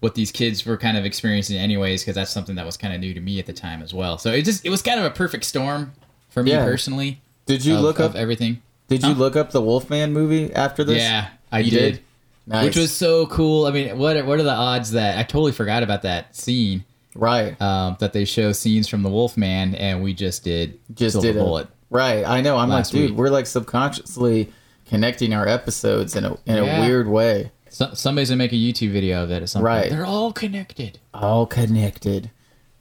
[0.00, 3.00] what these kids were kind of experiencing, anyways, because that's something that was kind of
[3.00, 4.18] new to me at the time as well.
[4.18, 5.92] So it just it was kind of a perfect storm
[6.30, 6.64] for me Yeah.
[6.64, 7.20] personally.
[7.46, 8.14] did you of, look up?
[8.16, 8.62] everything?
[8.88, 9.18] Did you Huh?
[9.20, 10.98] look up the Wolfman movie after this?
[11.02, 11.92] Yeah, I You did.
[11.94, 12.02] did?
[12.46, 12.64] Nice.
[12.64, 13.66] Which was so cool.
[13.66, 16.84] I mean, what are, what are the odds that I totally forgot about that scene
[17.14, 17.60] right.
[17.62, 21.36] um, that they show scenes from the Wolfman, and we just did Just Silver did
[21.36, 21.68] a Bullet.
[21.90, 22.26] right.
[22.26, 22.56] I know.
[22.56, 23.18] I'm like, dude, week.
[23.18, 24.50] we're like subconsciously
[24.86, 26.78] connecting our episodes in a in Yeah.
[26.78, 27.52] a weird way.
[27.68, 29.82] So, somebody's gonna make a YouTube video of it at some Right.
[29.82, 29.92] point.
[29.92, 30.98] They're all connected.
[31.14, 32.30] all connected.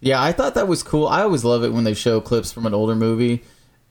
[0.01, 1.07] Yeah, I thought that was cool.
[1.07, 3.43] I always love it when they show clips from an older movie,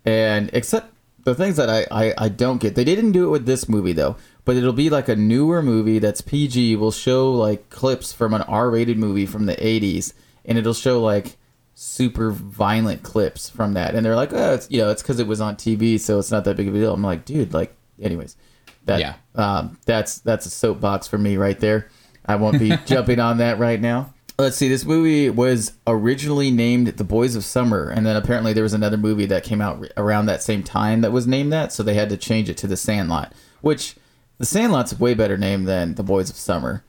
[0.05, 0.93] and except
[1.25, 2.75] the things that I, I, I don't get.
[2.75, 5.99] They didn't do it with this movie though, but it'll be like a newer movie
[5.99, 6.77] that's PG.
[6.77, 10.13] will show like clips from an R-rated movie from the '80s,
[10.45, 11.37] and it'll show like
[11.75, 13.95] super violent clips from that.
[13.95, 16.31] And they're like, oh, it's, you know, it's because it was on TV, so it's
[16.31, 16.93] not that big of a deal.
[16.93, 18.37] I'm like, dude, like, anyways.
[18.85, 19.15] that Yeah.
[19.35, 21.89] um, that's that's a soapbox for me right there.
[22.27, 24.13] I won't be jumping on that right now.
[24.41, 24.69] Let's see.
[24.69, 28.97] This movie was originally named The Boys of Summer, and then apparently there was another
[28.97, 32.09] movie that came out around that same time that was named that, so they had
[32.09, 33.35] to change it to The Sandlot.
[33.61, 33.97] Which
[34.39, 36.83] The Sandlot's a way better name than The Boys of Summer,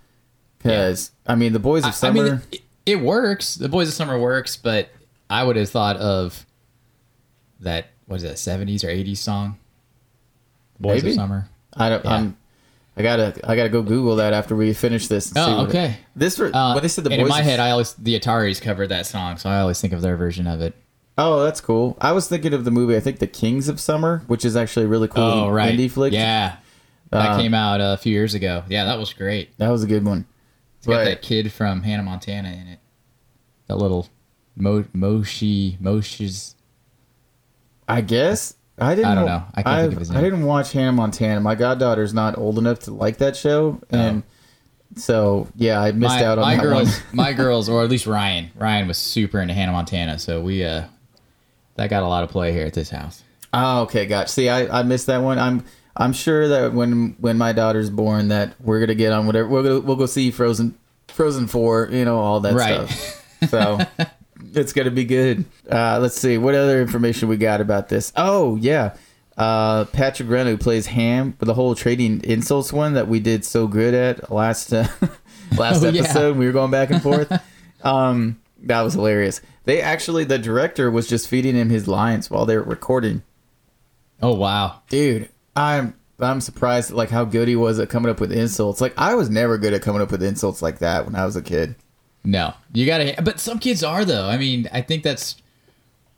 [0.59, 2.23] because I mean The Boys of I Summer.
[2.23, 3.55] mean, it, it works.
[3.55, 4.87] The Boys of Summer works, but
[5.29, 6.45] I would have thought of
[7.59, 7.87] that.
[8.05, 8.39] What is that?
[8.39, 9.59] Seventies or eighties song?
[10.79, 11.09] Boys Maybe.
[11.09, 11.49] of Summer.
[11.75, 12.05] I don't.
[12.05, 12.11] Yeah.
[12.11, 12.37] I'm.
[12.97, 13.39] I gotta.
[13.49, 15.31] I gotta go Google that after we finish this.
[15.35, 15.97] Oh, what it- okay.
[16.15, 18.87] this were, Uh, when they said the in my head, I always the Ataris covered
[18.89, 20.75] that song, so I always think of their version of it.
[21.17, 21.95] oh, that's cool.
[22.01, 22.95] I was thinking of the movie.
[22.95, 25.73] I think The Kings of Summer, which is actually really cool Oh, right.
[25.77, 26.11] indie flick.
[26.13, 26.55] Yeah,
[27.11, 28.63] that Uh, came out a few years ago.
[28.67, 29.57] Yeah, that was great.
[29.57, 30.25] that was a good one.
[30.79, 32.79] It's got that kid from Hannah Montana in it.
[33.67, 34.07] That little
[34.57, 36.55] Mo Moshi Moshi's.
[37.87, 39.11] I guess I didn't.
[39.11, 39.43] I don't know.
[39.53, 41.39] I can't think of his I didn't watch Hannah Montana.
[41.39, 44.23] My goddaughter's not old enough to like that show, and
[44.95, 47.15] so yeah, I missed my, out on my that girls, one.
[47.15, 48.51] my girls, or at least Ryan.
[48.55, 50.83] Ryan was super into Hannah Montana, so we uh,
[51.75, 53.23] that got a lot of play here at this house.
[53.53, 54.29] Oh, okay, gotcha.
[54.29, 55.37] See, I, I missed that one.
[55.37, 55.63] I'm
[55.95, 59.63] I'm sure that when when my daughter's born, that we're gonna get on whatever we'll
[59.63, 60.77] go, we'll go see Frozen
[61.09, 62.89] Frozen Four, you know, all that Right.
[62.89, 63.49] stuff.
[63.49, 63.79] So
[64.53, 65.45] it's gonna be good.
[65.71, 68.11] Uh, let's see what other information we got about this.
[68.15, 68.95] Oh yeah,
[69.37, 73.45] uh, Patrick Renna who plays Ham for the whole trading insults one that we did
[73.45, 74.87] so good at last uh,
[75.57, 76.01] last Oh, yeah.
[76.03, 76.37] episode.
[76.37, 77.31] We were going back and forth.
[77.83, 79.41] um, that was hilarious.
[79.63, 83.23] They actually the director was just feeding him his lines while they were recording
[84.21, 88.19] Oh wow, dude i'm i'm surprised at, like how good he was at coming up
[88.21, 91.13] with insults like i was never good at coming up with insults like that when
[91.15, 91.75] i was a kid
[92.23, 93.21] no, you gotta.
[93.21, 94.27] But some kids are though.
[94.27, 95.37] I mean, I think that's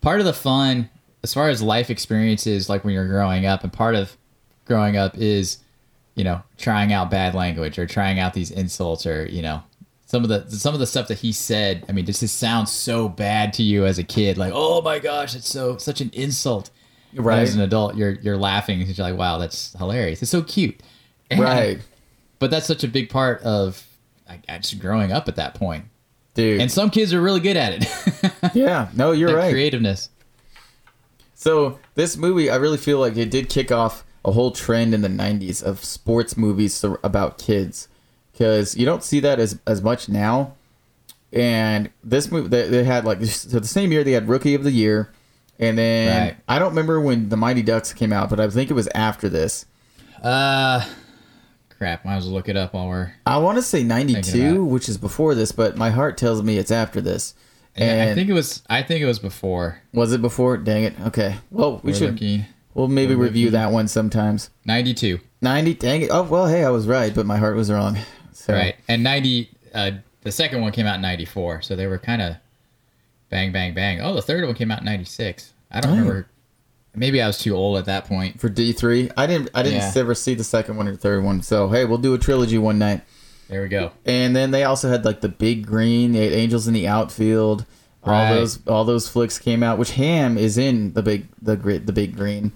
[0.02, 0.90] part of the fun
[1.24, 4.18] as far as life experiences, like when you're growing up, and part of
[4.66, 5.60] growing up is,
[6.16, 9.64] you know, trying out bad language or trying out these insults or you know.
[10.06, 12.72] Some of the some of the stuff that he said, I mean, this just sounds
[12.72, 14.38] so bad to you as a kid.
[14.38, 16.70] Like, oh my gosh, it's so such an insult.
[17.14, 20.22] And right as an adult, you're you're laughing because you're like, wow, that's hilarious.
[20.22, 20.82] It's so cute.
[21.32, 21.80] And- right
[22.38, 23.84] But that's such a big part of
[24.30, 25.86] I, I just growing up at that point.
[26.34, 26.62] Dude.
[26.62, 28.32] And some kids are really good at it.
[28.56, 28.90] yeah.
[28.96, 29.52] No you're That right.
[29.52, 30.10] Creativeness.
[31.36, 35.02] so this movie i really feel like it did kick off a whole trend in
[35.02, 37.90] the 90s of sports movies about kids.
[38.32, 40.54] Because you don't see that as as much now.
[41.34, 44.64] And this movie they, they had like so the same year they had rookie of
[44.64, 45.12] the year.
[45.60, 46.38] And then Right.
[46.48, 49.30] i don't remember when the mighty ducks came out but i think it was after
[49.30, 49.66] this.
[50.24, 50.86] Uh,
[51.84, 52.06] crap.
[52.06, 53.14] Might as well look it up while we're.
[53.26, 56.72] I want to say 92, which is before this, but my heart tells me it's
[56.72, 57.36] after this.
[57.76, 58.62] And I think it was.
[58.70, 59.82] I think it was before.
[59.94, 60.58] was it before?
[60.58, 60.94] Dang it.
[61.08, 61.36] Okay.
[61.52, 62.46] Well, we We're should looking.
[62.74, 63.60] we'll maybe review looking.
[63.60, 64.50] that one sometimes.
[64.66, 65.20] Ninety-two.
[65.42, 65.74] 90.
[65.74, 66.10] Dang it.
[66.12, 67.98] Oh, well, hey, I was right, but my heart was wrong.
[68.36, 68.76] So Right.
[68.88, 69.50] And ninety.
[69.74, 69.92] Uh,
[70.24, 72.36] the second one came out in ninety-four, so they were kind of
[73.30, 74.02] bang, bang, bang.
[74.02, 75.54] Oh, the third one came out in ninety-six.
[75.72, 75.96] I don't Oh.
[75.96, 76.28] remember.
[76.96, 78.40] Maybe I was too old at that point.
[78.40, 79.92] for D3, I didn't I didn't Yeah.
[79.96, 81.42] ever see the second one or the third one.
[81.42, 83.02] So, hey, we'll do a trilogy one night.
[83.50, 83.92] There we go.
[84.06, 87.66] And then they also had like the Big Green, they had Angels in the Outfield.
[88.06, 91.86] All those all those flicks came out, which Ham is in the big the grit
[91.86, 92.52] the Big Green.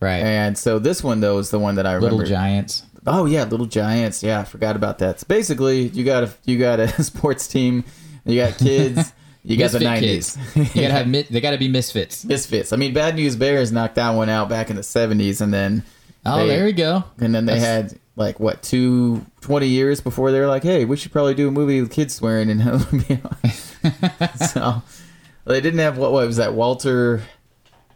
[0.00, 0.18] Right.
[0.22, 2.16] And so this one though is the one that I remember.
[2.16, 2.82] Little Giants.
[3.06, 4.22] Oh yeah, Little Giants.
[4.22, 5.20] Yeah, I forgot about that.
[5.20, 7.84] So basically, you got a you got a sports team,
[8.26, 9.12] you got kids,
[9.44, 10.38] you got the Misfit nineties.
[10.54, 10.74] kids.
[10.76, 11.08] You gotta have.
[11.08, 12.24] mi- They gotta be misfits.
[12.24, 12.72] Misfits.
[12.72, 15.82] I mean, Bad News Bears knocked that one out back in the seventies, and then
[16.24, 17.04] Oh, They- there we go.
[17.18, 20.84] and then they That's- had like what two 20 years before they were like, hey,
[20.84, 22.60] we should probably do a movie with kids swearing and
[24.52, 24.82] so
[25.46, 27.22] they didn't have what, what was that Walter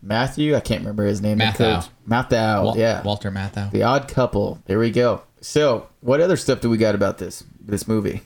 [0.03, 0.55] Matthew?
[0.57, 1.39] I can't remember his name.
[1.39, 1.85] the coach.
[2.09, 2.65] Matthau.
[2.65, 3.03] Wal- yeah.
[3.03, 3.71] Walter Matthau.
[3.71, 4.61] The Odd Couple.
[4.67, 5.23] There we go.
[5.41, 8.23] So, what other stuff do we got about this this movie?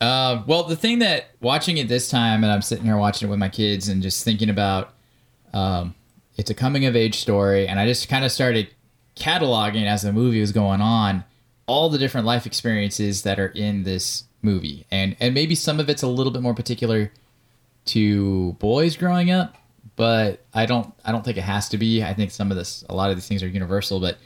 [0.00, 3.30] Uh, well, the thing that watching it this time, and I'm sitting here watching it
[3.30, 4.94] with my kids and just thinking about,
[5.52, 5.94] um,
[6.36, 8.68] it's a coming of age story, and I just kind of started
[9.16, 11.24] cataloging as the movie was going on
[11.66, 15.88] all the different life experiences that are in this movie, and and maybe some of
[15.88, 17.12] it's a little bit more particular
[17.86, 19.56] to boys growing up,
[19.96, 22.02] but I don't I don't think it has to be.
[22.02, 24.18] I think some of this, a lot of these things are universal, but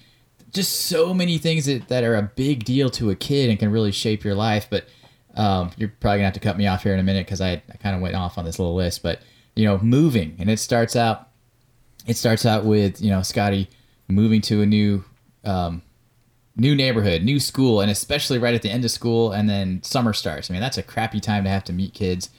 [0.52, 3.70] just so many things that, that are a big deal to a kid and can
[3.70, 4.66] really shape your life.
[4.68, 4.84] But
[5.34, 7.62] um, you're probably gonna have to cut me off here in a minute because I,
[7.70, 9.02] I kind of went off on this little list.
[9.02, 9.20] But
[9.54, 11.28] you know, moving and it starts out,
[12.06, 13.68] it starts out with you know Scotty
[14.08, 15.04] moving to a new
[15.44, 15.82] um,
[16.56, 20.12] new neighborhood, new school, and especially right at the end of school, and then summer
[20.12, 20.50] starts.
[20.50, 22.30] I mean, that's a crappy time to have to meet kids.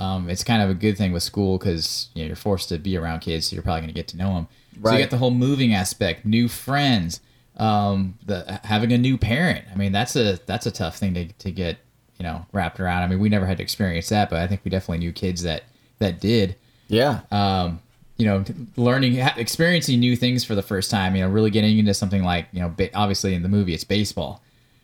[0.00, 2.78] Um, it's kind of a good thing with school because you know you're forced to
[2.78, 4.48] be around kids, so you're probably going to get to know them.
[4.74, 7.20] So you got the whole moving aspect, new friends,
[7.58, 9.66] um, the having a new parent.
[9.70, 11.76] I mean, that's a that's a tough thing to to get
[12.20, 13.02] you know wrapped around.
[13.02, 15.42] I mean, we never had to experience that, but I think we definitely knew kids
[15.42, 15.64] that
[15.98, 16.54] that did.
[16.88, 17.20] Yeah.
[17.32, 17.80] Um,
[18.18, 18.44] you know,
[18.76, 21.16] learning, experiencing new things for the first time.
[21.16, 24.42] You know, really getting into something like you know, obviously in the movie it's baseball.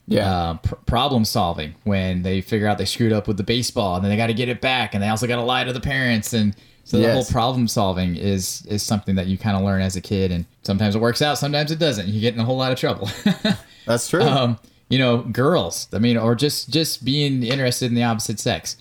[0.09, 0.51] Yeah.
[0.51, 4.03] Um, pr- problem solving when they figure out they screwed up with the baseball and
[4.05, 5.81] then they got to get it back and they also got to lie to the
[5.81, 7.14] parents and so the Yes.
[7.14, 10.44] whole problem solving is is something that you kind of learn as a kid and
[10.62, 13.11] sometimes it works out sometimes it doesn't you get in a whole lot of trouble
[13.85, 14.22] That's true.
[14.22, 18.77] um, you know girls i mean or just just being interested in the opposite sex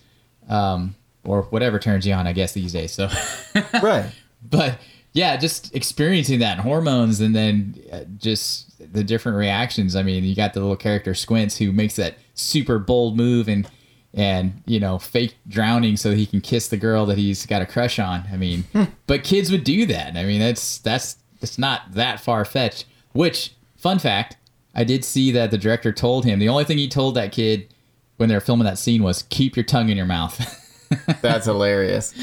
[0.49, 3.09] um, or whatever turns you on i guess these days so
[3.81, 4.11] right.
[4.43, 4.77] but
[5.15, 9.95] yeah, just experiencing that and hormones, and then uh, just the different reactions.
[9.95, 13.65] I mean, you got the little character Squints who makes that super bold move and
[14.13, 17.65] and you know fake drowning so he can kiss the girl that he's got a
[17.65, 18.25] crush on.
[18.29, 18.65] I mean,
[19.07, 20.17] but kids would do that.
[20.17, 22.83] I mean, that's that's it's not that far fetched.
[23.13, 24.35] Which fun fact,
[24.75, 27.73] I did see that the director told him the only thing he told that kid
[28.17, 30.61] when they were filming that scene was keep your tongue in your mouth.
[31.21, 32.13] That's hilarious.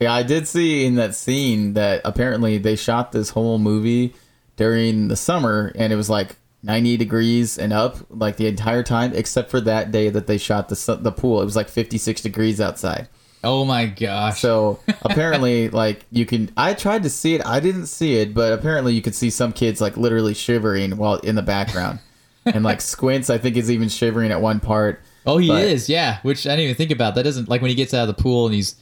[0.00, 4.14] yeah, I did see in that scene that apparently they shot this whole movie
[4.56, 9.12] during the summer and it was like 90 degrees and up like the entire time
[9.14, 11.40] except for that day that they shot the the pool.
[11.40, 13.08] It was like 56 degrees outside.
[13.44, 14.40] Oh my gosh!
[14.40, 17.44] So apparently like you can I tried to see it.
[17.46, 21.14] I didn't see it, but apparently you could see some kids like literally shivering while
[21.16, 21.98] in the background.
[22.44, 25.00] and like Squints I think is even shivering at one part.
[25.26, 25.88] Oh, he But- is.
[25.88, 27.14] Yeah, which I didn't even think about.
[27.14, 28.76] That doesn't like when he gets out of the pool and he's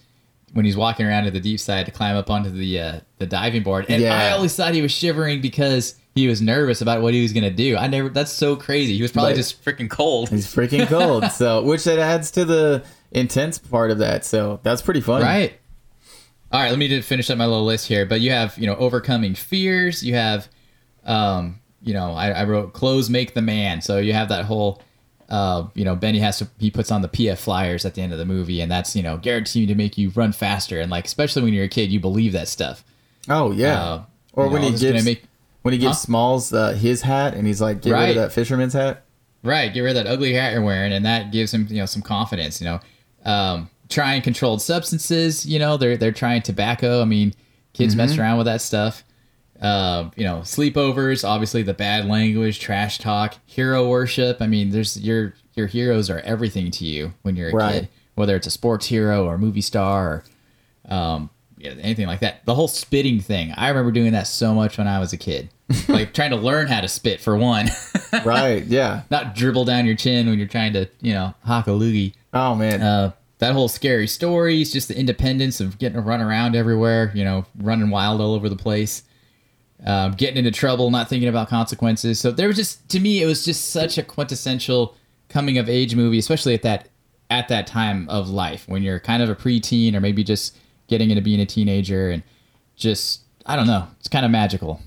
[0.53, 3.27] when he's walking around to the deep side to climb up onto the uh, the
[3.27, 3.87] diving board.
[3.89, 4.17] And Yeah.
[4.17, 7.51] I always thought he was shivering because he was nervous about what he was gonna
[7.51, 7.77] do.
[7.77, 8.09] I never.
[8.09, 8.95] That's so crazy.
[8.97, 10.29] He was probably But- just freaking cold.
[10.31, 11.25] He's freaking cold.
[11.33, 14.25] so, which it adds to the intense part of that.
[14.25, 15.23] So that's pretty fun.
[15.23, 15.59] Right.
[16.53, 16.71] All right.
[16.71, 18.07] Let me just finish up my little list here.
[18.07, 20.03] But you have you know overcoming fears.
[20.05, 20.49] You have,
[21.05, 23.81] um, you know, I, I wrote clothes make the man.
[23.83, 24.83] So you have that whole.
[25.29, 28.13] Uh, you know, Benny has to he puts on the PF flyers at the end
[28.13, 30.81] of the movie, and that's you know guaranteed to make you run faster.
[30.81, 32.85] And like especially when you're a kid, you believe that stuff.
[33.29, 33.83] Oh yeah.
[33.83, 34.03] Uh,
[34.35, 35.27] or you when know, he this is gonna gives
[35.63, 38.09] when he gives Smalls uh, his hat and he's like, get rid Right.
[38.11, 39.03] of that fisherman's hat.
[39.43, 41.87] Right, get rid of that ugly hat you're wearing, and that gives him, you know,
[41.87, 42.61] some confidence.
[42.61, 42.81] You know,
[43.27, 45.45] um, trying controlled substances.
[45.45, 47.03] You know, they're they're trying tobacco.
[47.03, 47.35] I mean,
[47.75, 49.05] kids mess around with that stuff.
[49.61, 51.27] Uh, you know, sleepovers.
[51.27, 54.41] Obviously, the bad language, trash talk, hero worship.
[54.41, 57.73] I mean, there's your your heroes are everything to you when you're a Right.
[57.81, 60.25] kid, whether it's a sports hero or movie star
[60.89, 62.45] or um, yeah, anything like that.
[62.45, 63.53] The whole spitting thing.
[63.57, 65.49] I remember doing that so much when I was a kid.
[65.89, 67.69] Like trying to learn how to spit for one.
[68.25, 68.65] right.
[68.65, 69.03] Yeah.
[69.11, 72.15] not dribble down your chin when you're trying to, you know, hock a loogie.
[72.33, 72.83] Oh man.
[72.83, 77.25] Uh, that whole scary stories, just the independence of getting to run around everywhere, you
[77.25, 79.03] know, running wild all over the place,
[79.85, 82.19] um, getting into trouble, not thinking about consequences.
[82.19, 84.97] So there was just, to me, it was just such a quintessential
[85.29, 86.89] coming of age movie, especially at that
[87.29, 91.11] at that time of life when you're kind of a preteen or maybe just getting
[91.11, 92.23] into being a teenager and
[92.77, 94.81] just I don't know, it's kind of magical.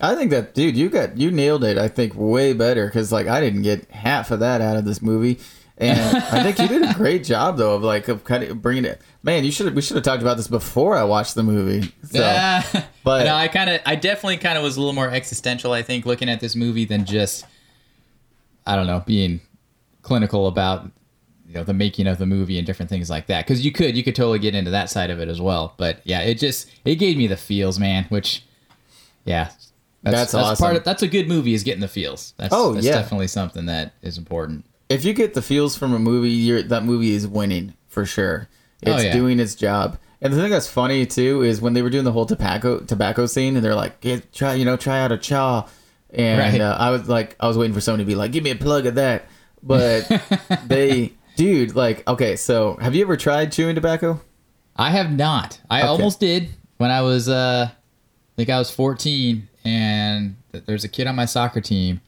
[0.00, 1.78] I think that dude, you got you nailed it.
[1.78, 5.00] I think way better because like I didn't get half of that out of this
[5.00, 5.38] movie,
[5.78, 8.84] and I think you did a great job though of like of kind of bringing
[8.84, 9.00] it.
[9.22, 11.92] Man, you should we should have talked about this before I watched the movie.
[12.10, 12.18] So
[12.72, 15.72] but but- no, I kind of, I definitely kind of was a little more existential.
[15.72, 17.44] I think looking at this movie than just,
[18.66, 19.40] I don't know, being
[20.02, 20.90] clinical about
[21.46, 23.46] you know the making of the movie and different things like that.
[23.46, 25.74] Because you could, you could totally get into that side of it as well.
[25.76, 28.04] But yeah, it just it gave me the feels, man.
[28.08, 28.42] Which,
[29.24, 29.50] yeah,
[30.12, 30.62] That's awesome.
[30.62, 32.34] part of that's a good movie is getting the feels.
[32.36, 32.92] That's, Oh, that's yeah.
[32.96, 34.64] definitely something that is important.
[34.88, 38.48] if you get the feels from a movie, you're, that movie is winning for sure.
[38.82, 39.12] It's Oh, yeah.
[39.12, 39.98] doing its job.
[40.20, 43.26] And the thing that's funny too is when they were doing the whole tobacco tobacco
[43.26, 45.66] scene, and they're like, "Get try, you know, try out a chaw,"
[46.10, 46.60] and Right.
[46.60, 48.56] uh, I was like, I was waiting for somebody to be like, "Give me a
[48.56, 49.26] plug of that,"
[49.62, 50.08] but
[50.66, 54.20] they, dude, like, okay, so have you ever tried chewing tobacco?
[54.76, 55.60] I have not.
[55.70, 55.88] I Okay.
[55.88, 57.74] almost did when I was, uh, I
[58.36, 62.00] think I was 14, and there's a kid on my soccer team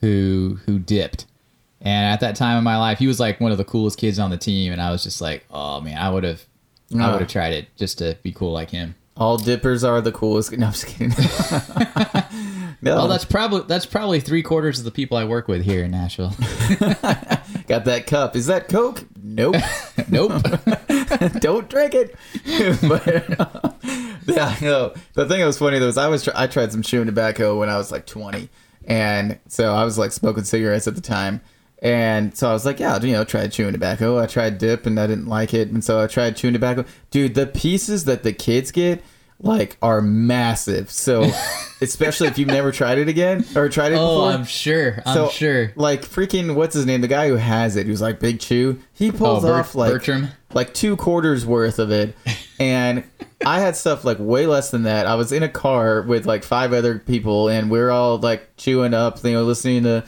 [0.00, 1.26] who who dipped.
[1.82, 4.18] And at that time in my life, he was like one of the coolest kids
[4.18, 6.44] on the team, and I was just like, oh man, I would have,
[6.94, 8.94] I would have tried it just to be cool like him.
[9.16, 10.52] All dippers are the coolest.
[10.52, 11.10] No, I'm just kidding.
[12.82, 15.84] no, Well, that's probably that's probably three quarters of the people I work with here
[15.84, 16.30] in Nashville.
[17.66, 18.36] got that cup.
[18.36, 19.04] Is that Coke?
[19.22, 19.56] Nope.
[20.08, 20.32] nope.
[21.40, 22.14] don't drink it.
[22.88, 23.72] but uh,
[24.36, 24.94] yeah, no.
[25.14, 27.58] The thing that was funny though is I was tr- I tried some chewing tobacco
[27.58, 28.48] when I was like 20,
[28.86, 31.40] and so I was like smoking cigarettes at the time,
[31.82, 34.18] and so I was like, yeah, you know, try chewing tobacco.
[34.18, 36.84] I tried dip and I didn't like it, and so I tried chewing tobacco.
[37.10, 39.02] Dude, the pieces that the kids get.
[39.42, 40.90] Like are massive.
[40.90, 41.22] So
[41.80, 44.32] especially if you've never tried it again or tried it Oh, before.
[44.32, 45.02] I'm sure.
[45.06, 45.72] I'm so, sure.
[45.76, 47.00] Like freaking what's his name?
[47.00, 48.78] The guy who has it, who's like Big Chew.
[48.92, 50.28] He oh, pulls Oh, Bert- off like Bertram?
[50.52, 52.14] like two quarters worth of it,
[52.60, 53.04] and
[53.46, 55.06] I had stuff like way less than that.
[55.06, 58.56] I was in a car with like five other people, and we are all like
[58.56, 60.04] chewing up, you know, listening to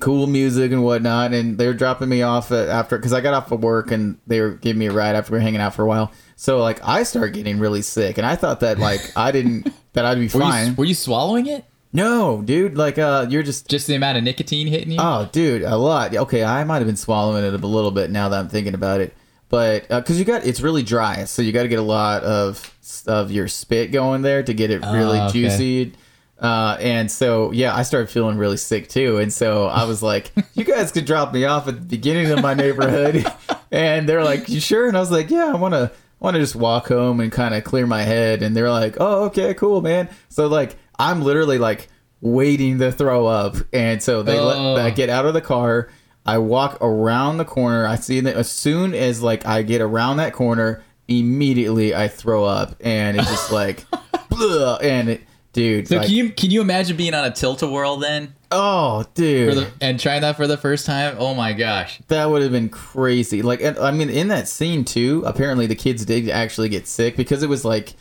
[0.00, 1.34] cool music and whatnot.
[1.34, 4.16] And they were dropping me off at- after because I got off of work, and
[4.26, 6.10] they were giving me a ride after we were hanging out for a while.
[6.36, 10.04] So like I started getting really sick, and I thought that like I didn't that
[10.04, 10.68] I'd be Were fine.
[10.68, 11.64] you, were you swallowing it?
[11.92, 14.98] no, dude, like uh, you're just Just the amount of nicotine hitting you?
[15.00, 16.14] Oh, dude, a lot.
[16.14, 19.00] Okay, I might have been swallowing it a little bit now that I'm thinking about
[19.00, 19.14] it,
[19.48, 22.74] but because you got it's really dry, so you got to get a lot of
[23.06, 25.32] of your spit going there to get it really Oh, okay.
[25.42, 25.92] juicy.
[26.40, 30.32] Uh, and so yeah, I started feeling really sick too, and so I was like,
[30.54, 33.24] "You guys could drop me off at the beginning of my neighborhood,"
[33.70, 35.92] and they're like, "You sure?" And I was like, "Yeah, I want to."
[36.24, 39.24] Want to just walk home and kind of clear my head, and they're like, "Oh,
[39.24, 41.88] okay, cool, man." So like, I'm literally like
[42.22, 44.72] waiting to throw up, and so they Oh.
[44.74, 45.90] let I get out of the car.
[46.24, 47.86] I walk around the corner.
[47.86, 52.44] I see that as soon as like I get around that corner, immediately I throw
[52.44, 53.84] up, and it's just like,
[54.82, 55.22] and it,
[55.52, 58.34] dude, so like, can you can you imagine being on a tilt a whirl then?
[58.54, 61.16] Oh, dude, For the, and trying that for the first time?
[61.18, 62.00] Oh my gosh.
[62.08, 63.42] that would have been crazy.
[63.42, 67.16] Like, and, I mean, in that scene too, apparently the kids did actually get sick
[67.16, 67.94] because it was like,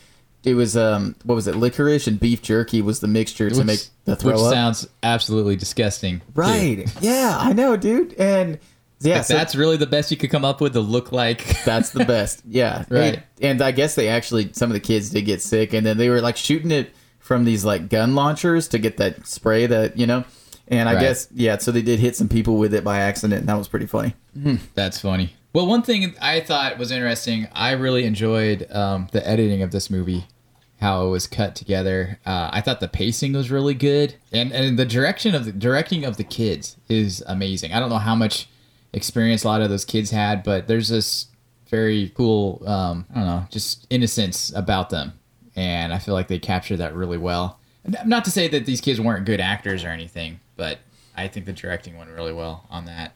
[0.43, 3.66] it was um, what was it, licorice and beef jerky was the mixture to Which-
[3.66, 4.54] make the throw Which up.
[4.54, 6.22] sounds absolutely disgusting.
[6.36, 6.86] right?
[7.01, 8.60] Yeah, I know, dude, and
[8.99, 11.45] yeah, so- that's really the best you could come up with to look like.
[11.66, 12.41] That's the best.
[12.47, 12.86] Yeah.
[12.89, 13.16] Right.
[13.16, 15.97] And, and I guess they actually some of the kids did get sick and then
[15.97, 19.97] they were like shooting it from these like gun launchers to get that spray that,
[19.97, 20.24] you know.
[20.68, 21.01] And I Right.
[21.01, 23.68] guess yeah, so they did hit some people with it by accident and that was
[23.68, 24.14] pretty funny.
[24.76, 25.34] That's funny.
[25.53, 29.89] Well, one thing I thought was interesting, I really enjoyed um, the editing of this
[29.91, 30.26] movie,
[30.82, 32.18] how it was cut together.
[32.26, 36.05] Uh, I thought the pacing was really good, and and the direction of the directing
[36.05, 37.72] of the kids is amazing.
[37.72, 38.47] I don't know how much
[38.93, 41.28] experience a lot of those kids had, but there's this
[41.70, 45.14] very cool, um, I don't know, just innocence about them,
[45.55, 47.59] and I feel like they captured that really well.
[48.05, 50.80] Not to say that these kids weren't good actors or anything, but
[51.16, 53.14] I think the directing went really well on that.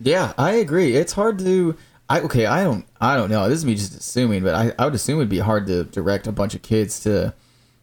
[0.00, 0.94] Yeah, I agree.
[0.96, 1.76] It's hard to
[2.08, 3.48] I okay, I don't I don't know.
[3.48, 6.26] This is me just assuming, but I, I would assume it'd be hard to direct
[6.26, 7.34] a bunch of kids to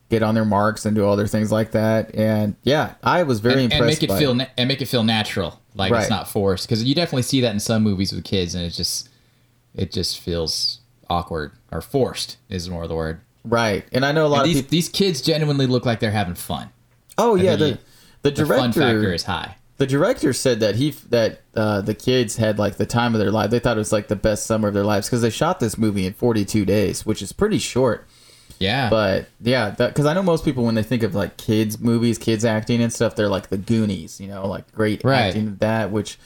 [0.10, 2.14] get on their marks and do all their things like that.
[2.16, 5.04] And yeah, I was very and, impressed and make it feel and make it feel
[5.04, 6.02] natural, like Right.
[6.02, 6.68] it's not forced.
[6.68, 9.10] Because you definitely see that in some movies with kids, and it just
[9.76, 10.80] it just feels
[11.10, 13.20] awkward or forced is more the word.
[13.44, 13.86] right.
[13.92, 16.12] And I know a lot And of these people these kids genuinely look like they're
[16.12, 16.70] having fun.
[17.18, 17.80] Oh yeah, think
[18.24, 19.56] the the The fun director factor is high.
[19.78, 23.32] the director said that he that uh, the kids had like the time of their
[23.32, 23.52] life.
[23.52, 25.78] They thought it was like the best summer of their lives because they shot this
[25.78, 28.08] movie in 42 days, which is pretty short.
[28.60, 32.18] Yeah, But yeah, because I know most people when they think of like kids movies,
[32.18, 35.24] kids acting and stuff, they're like the Goonies, you know, like great Right.
[35.28, 35.92] acting that.
[35.92, 36.18] Which,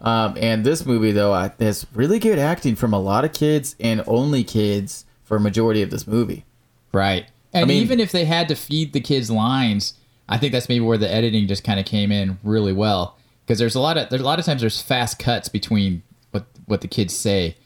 [0.00, 3.76] um, and this movie though I, has really good acting from a lot of kids
[3.80, 6.44] and only kids for a majority of this movie.
[6.92, 7.26] right.
[7.54, 9.94] And mean- even if they had to feed the kids lines,
[10.28, 13.16] I think that's maybe where the editing just kind of came in really well.
[13.44, 16.02] Because there's a lot of there's a lot of times there's fast cuts between
[16.32, 17.56] what what the kids say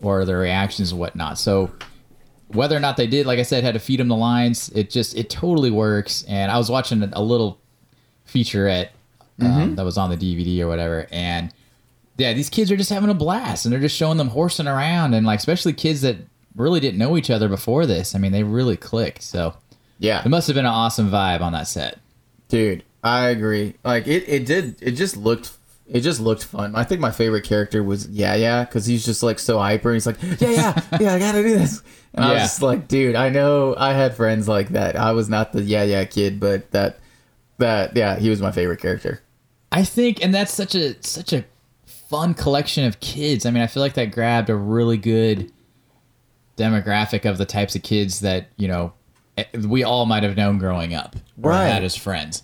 [0.00, 1.38] or their reactions and whatnot.
[1.38, 1.72] So
[2.48, 4.68] whether or not they did, like I said, had to feed them the lines.
[4.70, 6.24] It just it totally works.
[6.28, 7.60] And I was watching a, a little
[8.28, 8.90] featurette
[9.40, 11.52] um, that was on the DVD or whatever, and
[12.16, 15.14] yeah, these kids are just having a blast, and they're just showing them horsing around,
[15.14, 16.16] and like especially kids that
[16.54, 18.14] really didn't know each other before this.
[18.14, 19.22] I mean, they really clicked.
[19.22, 19.54] So
[19.98, 21.98] Yeah, it must have been an awesome vibe on that set.
[22.48, 23.74] Dude, I agree.
[23.84, 24.76] Like it, it did.
[24.80, 25.52] It just looked.
[25.86, 26.74] It just looked fun.
[26.74, 29.90] I think my favorite character was Yeah Yeah because he's just like so hyper.
[29.90, 31.82] And He's like Yeah Yeah Yeah I gotta do this.
[32.14, 34.96] And I was just like, dude, I know I had friends like that.
[34.96, 36.98] I was not the Yeah Yeah kid, but that
[37.58, 39.20] that yeah, he was my favorite character.
[39.72, 41.44] I think, and that's such a such a
[41.86, 43.44] fun collection of kids.
[43.44, 45.52] I mean, I feel like that grabbed a really good
[46.56, 48.92] demographic of the types of kids that you know
[49.36, 51.66] Eh, we all might have known growing up, Right.
[51.66, 52.42] Had as friends.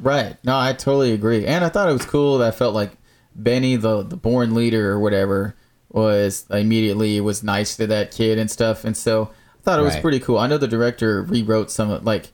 [0.00, 0.36] Right.
[0.44, 1.46] No, I totally agree.
[1.46, 2.90] And I thought it was cool that I felt like
[3.36, 5.54] Benny, the the born leader or whatever,
[5.90, 8.84] was immediately was nice to that kid and stuff.
[8.84, 9.30] And so
[9.60, 10.02] I thought it was Right.
[10.02, 10.38] pretty cool.
[10.38, 12.32] I know the director rewrote some of like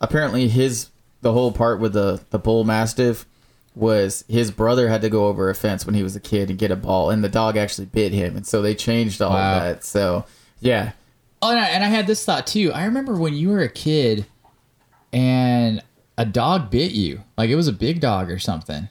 [0.00, 0.88] apparently his
[1.22, 3.26] the whole part with the the bull mastiff
[3.74, 6.58] was his brother had to go over a fence when he was a kid and
[6.58, 9.56] get a ball and the dog actually bit him and so they changed all Wow.
[9.56, 9.84] of that.
[9.84, 10.24] So
[10.60, 10.92] yeah.
[11.42, 12.72] Oh, and I, and I had this thought too.
[12.72, 14.26] I remember when you were a kid,
[15.12, 15.82] and
[16.18, 17.22] a dog bit you.
[17.36, 18.88] Like it was a big dog or something,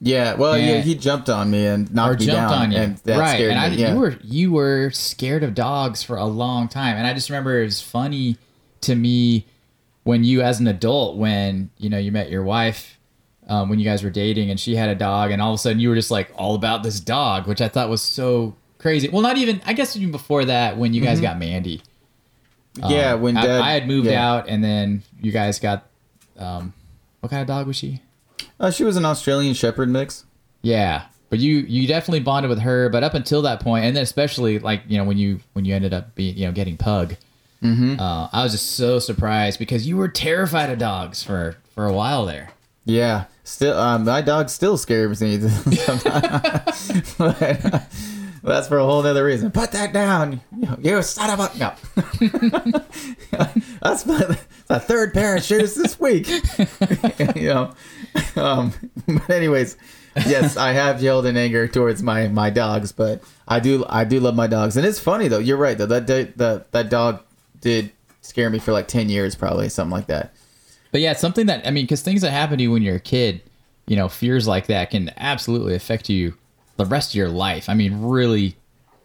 [0.00, 0.80] Yeah, well, yeah, Yeah.
[0.80, 2.78] he jumped on me and or knocked me jumped down, on you.
[2.78, 3.34] and that right?
[3.34, 3.76] scared And I, me.
[3.76, 3.92] Yeah.
[3.94, 7.60] you were you were scared of dogs for a long time, and I just remember
[7.60, 8.36] it was funny
[8.82, 9.46] to me
[10.04, 12.98] when you as an adult when you know you met your wife
[13.48, 15.58] um, when you guys were dating and she had a dog and all of a
[15.58, 19.10] sudden you were just like all about this dog which i thought was so crazy
[19.10, 21.82] well not even i guess even before that when you guys got mandy
[22.88, 24.28] yeah, Um, when I, Dad, I had moved yeah.
[24.30, 25.86] out and then you guys got
[26.38, 26.72] um,
[27.20, 28.00] what kind of dog was she
[28.58, 30.24] Uh, she was an Australian Shepherd mix.
[30.62, 32.88] Yeah, but you you definitely bonded with her.
[32.88, 35.74] But up until that point, and then especially like you know when you when you
[35.74, 37.16] ended up being you know getting pug,
[37.62, 38.00] Mm-hmm.
[38.00, 41.92] uh, I was just so surprised because you were terrified of dogs for for a
[41.92, 42.50] while there.
[42.86, 45.38] Yeah, still, um, my dog still scares me.
[45.40, 47.14] sometimes.
[47.18, 47.86] but,
[48.44, 49.50] uh, that's for a whole other reason.
[49.50, 51.72] Put that down, you, you son of a no.
[53.82, 54.36] that's my,
[54.66, 56.28] the third pair of shoes this week.
[57.36, 57.72] you know,
[58.36, 58.72] um,
[59.06, 59.76] but anyways,
[60.26, 64.20] yes, I have yelled in anger towards my my dogs, but I do I do
[64.20, 65.38] love my dogs, and it's funny though.
[65.38, 65.86] You're right though.
[65.86, 67.22] That that that dog
[67.60, 70.34] did scare me for like ten years, probably something like that.
[70.92, 72.96] But yeah, it's something that I mean, because things that happen to you when you're
[72.96, 73.42] a kid,
[73.86, 76.34] you know, fears like that can absolutely affect you
[76.80, 77.68] the rest of your life.
[77.68, 78.56] I mean, really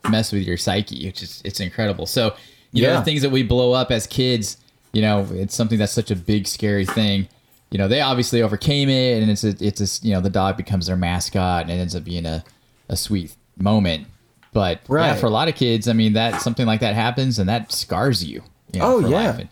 [0.10, 2.06] mess with your psyche, which is it's incredible.
[2.06, 2.36] So
[2.72, 4.58] you know, the things that we blow up as kids,
[4.92, 7.28] you know, it's something that's such a big, scary thing.
[7.72, 10.58] You know, they obviously overcame it, and it's a, it's a, you know, the dog
[10.58, 12.44] becomes their mascot, and it ends up being a,
[12.90, 14.08] a sweet moment.
[14.54, 15.20] But yeah, Right.
[15.20, 18.24] for a lot of kids, I mean, that something like that happens, and that scars
[18.24, 18.44] you.
[18.74, 19.32] you know, Oh, for yeah.
[19.32, 19.48] life.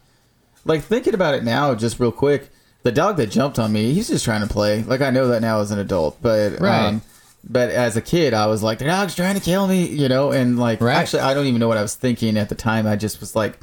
[0.66, 2.50] Like thinking about it now, just real quick,
[2.84, 4.84] the dog that jumped on me, he's just trying to play.
[4.84, 6.88] Like I know that now as an adult, but Right.
[6.88, 7.02] um,
[7.44, 10.32] but as a kid, I was like, the dog's trying to kill me, you know,
[10.32, 10.96] and like Right.
[10.96, 12.88] actually, I don't even know what I was thinking at the time.
[12.88, 13.60] I just was like,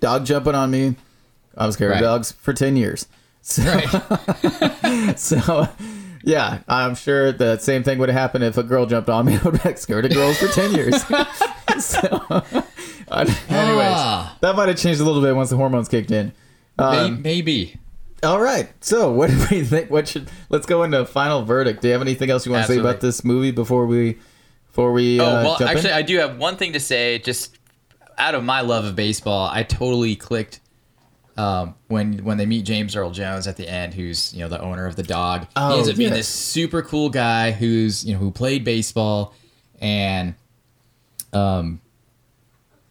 [0.00, 0.96] dog jumping on me.
[1.56, 1.96] I was scared Right.
[1.98, 3.06] of dogs for ten years.
[3.44, 3.62] So,
[5.16, 5.68] so
[6.22, 9.32] yeah, I'm sure the same thing would have happened if a girl jumped on me.
[9.36, 11.02] I would have been scared of girls for ten years.
[11.80, 12.06] so,
[13.10, 14.36] anyways, Ah.
[14.40, 16.32] that might have changed a little bit once the hormones kicked in.
[16.78, 17.80] Um, maybe.
[18.22, 18.68] All right.
[18.80, 19.90] So, what do we think?
[19.90, 21.82] What should let's go into final verdict.
[21.82, 24.18] Do you have anything else you want to say about this movie before we
[24.68, 25.20] before we?
[25.20, 25.76] Oh uh, well, jump in?
[25.76, 27.18] actually, I do have one thing to say.
[27.18, 27.58] Just
[28.18, 30.60] out of my love of baseball, I totally clicked
[31.36, 34.60] um, when when they meet James Earl Jones at the end, who's you know the
[34.60, 35.46] owner of the dog.
[35.56, 39.34] Oh, he ends up being this super cool guy who's you know who played baseball
[39.80, 40.34] and
[41.32, 41.80] um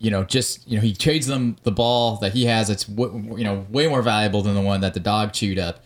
[0.02, 3.38] you know just you know he trades them the ball that he has It's w-
[3.38, 5.84] you know way more valuable than the one that the dog chewed up.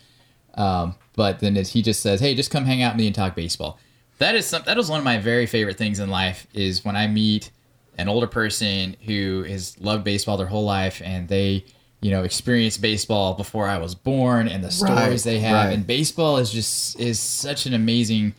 [0.54, 3.34] Um, but then he just says, "Hey, just come hang out with me and talk
[3.36, 3.78] baseball."
[4.18, 6.96] That is some, that is one of my very favorite things in life is when
[6.96, 7.50] I meet
[7.98, 11.64] an older person who has loved baseball their whole life and they
[12.00, 15.74] you know experienced baseball before I was born and the stories Right, they have right.
[15.74, 18.34] and baseball is just is such an amazing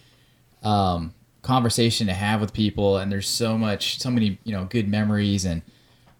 [0.64, 1.14] um,
[1.48, 5.46] conversation to have with people and there's so much so many you know good memories
[5.46, 5.62] and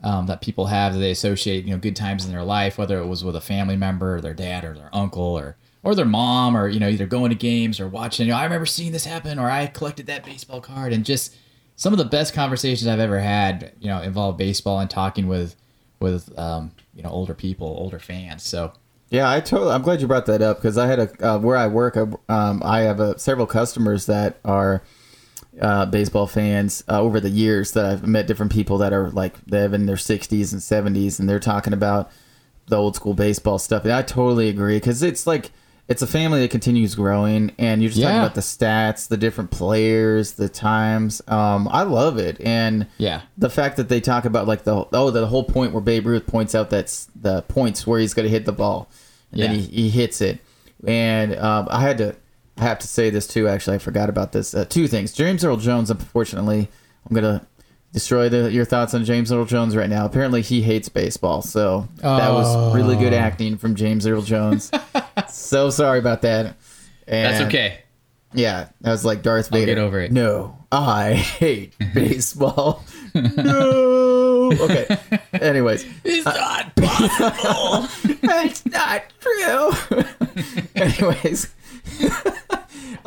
[0.02, 2.98] um, that people have that they associate you know good times in their life whether
[2.98, 6.06] it was with a family member or their dad or their uncle or or their
[6.06, 8.94] mom or you know either going to games or watching you know I remember seeing
[8.94, 11.36] this happen or I collected that baseball card and just
[11.76, 15.58] some of the best conversations I've ever had you know involve baseball and talking with
[16.00, 18.72] with um, you know older people older fans so
[19.10, 19.72] Yeah, I totally.
[19.72, 21.98] I'm glad you brought that up because I had a uh, where I work.
[21.98, 24.84] I, um, I have uh several customers that are
[25.62, 29.34] uh, baseball fans uh, over the years that I've met different people that are like
[29.46, 32.12] they have in their 60s and 70s and they're talking about
[32.68, 33.84] the old school baseball stuff.
[33.84, 35.52] And I totally agree because it's like
[35.88, 39.52] it's a family that continues growing and you're just talking about the stats, the different
[39.52, 41.22] players, the times.
[41.28, 42.42] Um, I love it.
[42.42, 43.22] And yeah.
[43.38, 46.28] the fact that they talk about like the oh the whole point where Babe Ruth
[46.28, 48.90] points out that's the points where he's going to hit the ball
[49.32, 50.40] and then he, he hits it.
[50.86, 52.16] And um, I had to
[52.60, 55.44] I have to say this too actually I forgot about this uh, two things James
[55.44, 56.68] Earl Jones unfortunately
[57.10, 57.46] I'm gonna
[57.94, 61.88] destroy the, your thoughts on James Earl Jones right now apparently he hates baseball so
[62.02, 63.18] that was really good Oh.
[63.18, 64.72] acting from James Earl Jones
[65.30, 66.56] so sorry about that
[67.06, 67.80] that's okay.
[68.34, 69.72] yeah, that was like Darth Vader.
[69.72, 70.12] I'll get over it.
[70.12, 72.84] No, I hate baseball.
[73.16, 74.52] no.
[74.52, 74.98] Okay.
[75.32, 77.88] Anyways, it's not possible
[78.22, 79.72] that's not true.
[80.76, 81.48] Anyways,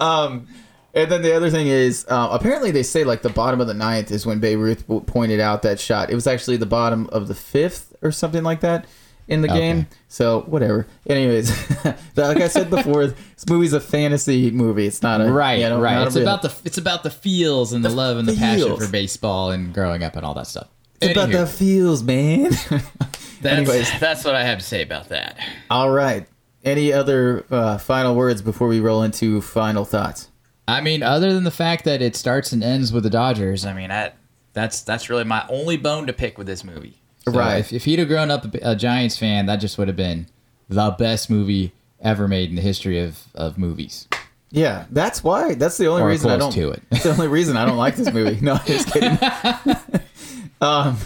[0.01, 0.49] um,
[0.95, 3.75] and then the other thing is, uh, apparently they say like the bottom of the
[3.75, 6.11] ninth is when Babe Ruth w- pointed out that shot.
[6.11, 8.87] It was actually the bottom of the fifth or something like that
[9.29, 9.59] in the Okay.
[9.61, 9.87] game.
[10.09, 10.89] So whatever.
[11.09, 11.53] Anyways,
[12.17, 14.87] like I said before, this movie's a fantasy movie.
[14.87, 17.73] It's not a right you know, right it's real- about the it's about the feels
[17.73, 20.67] and the, love and the passion for baseball and growing up and all that stuff
[21.01, 22.51] It's about the feels, man.
[23.43, 25.39] That's, Anyways, that's what I have to say about that.
[25.71, 26.27] all right.
[26.65, 30.29] Any other uh, final words before we roll into final thoughts?
[30.69, 33.73] i mean other than the fact that it starts and ends with the dodgers i
[33.73, 34.13] mean, I,
[34.53, 37.01] that's that's really my only bone to pick with this movie.
[37.25, 37.59] So Right.
[37.59, 40.27] If, if he'd have grown up a, a Giants fan, that just would have been
[40.69, 44.09] the best movie ever made in the history of, of movies.
[44.51, 45.55] Yeah, that's why.
[45.55, 46.53] That's the only Or reason I don't.
[46.53, 46.83] to it.
[47.03, 48.41] The only reason I don't like this movie.
[48.41, 49.19] No, I'm just kidding.
[50.61, 50.99] um,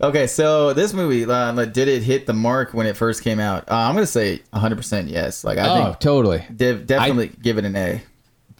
[0.00, 3.40] okay, so this movie uh, like, did it hit the mark when it first came
[3.40, 3.68] out?
[3.70, 5.44] Uh, I'm gonna say 100 percent yes.
[5.44, 6.44] Like I oh, think totally.
[6.54, 8.02] de- definitely give it an A.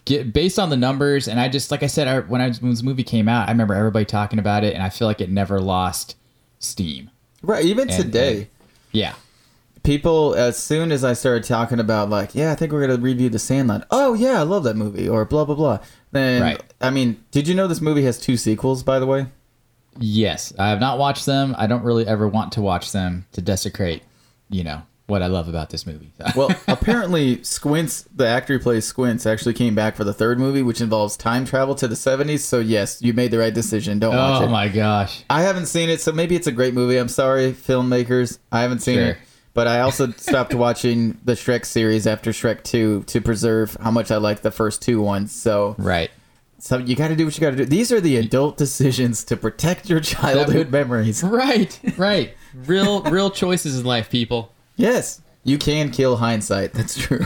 [0.05, 2.71] Get, based on the numbers, and I just like I said, I, when I when
[2.71, 5.29] this movie came out, I remember everybody talking about it, and I feel like it
[5.29, 6.15] never lost
[6.59, 7.09] steam.
[7.41, 8.37] Right, even And- today.
[8.37, 8.47] and-
[8.91, 9.13] Yeah,
[9.83, 13.29] people as soon as I started talking about like, yeah, I think we're gonna review
[13.29, 13.85] The Sandlot.
[13.91, 15.79] Oh yeah, I love that movie, or blah blah blah.
[16.11, 16.61] Then Right.
[16.81, 18.81] I mean, did you know this movie has two sequels?
[18.83, 19.27] By the way,
[19.97, 21.55] yes, I have not watched them.
[21.57, 24.03] I don't really ever want to watch them to desecrate,
[24.49, 26.13] you know, what I love about this movie.
[26.35, 30.61] well, apparently Squints, the actor who plays Squints, actually came back for the third movie,
[30.61, 32.39] which involves time travel to the '70s.
[32.39, 33.99] So yes, you made the right decision.
[33.99, 34.47] Don't watch oh it.
[34.47, 36.97] Oh, my gosh, I haven't seen it, so maybe it's a great movie.
[36.97, 39.05] I'm sorry, filmmakers, I haven't seen Sure.
[39.07, 39.17] it.
[39.55, 44.11] But I also stopped watching the Shrek series after Shrek 2 to preserve how much
[44.11, 45.31] I like the first two ones.
[45.31, 46.11] So right?
[46.59, 47.65] So you got to do what you got to do.
[47.65, 51.23] These are the adult decisions to protect your childhood memories.
[51.23, 52.35] Right, right.
[52.53, 54.51] Real, real choices in life, people.
[54.75, 56.73] Yes, you can kill hindsight.
[56.73, 57.25] That's true.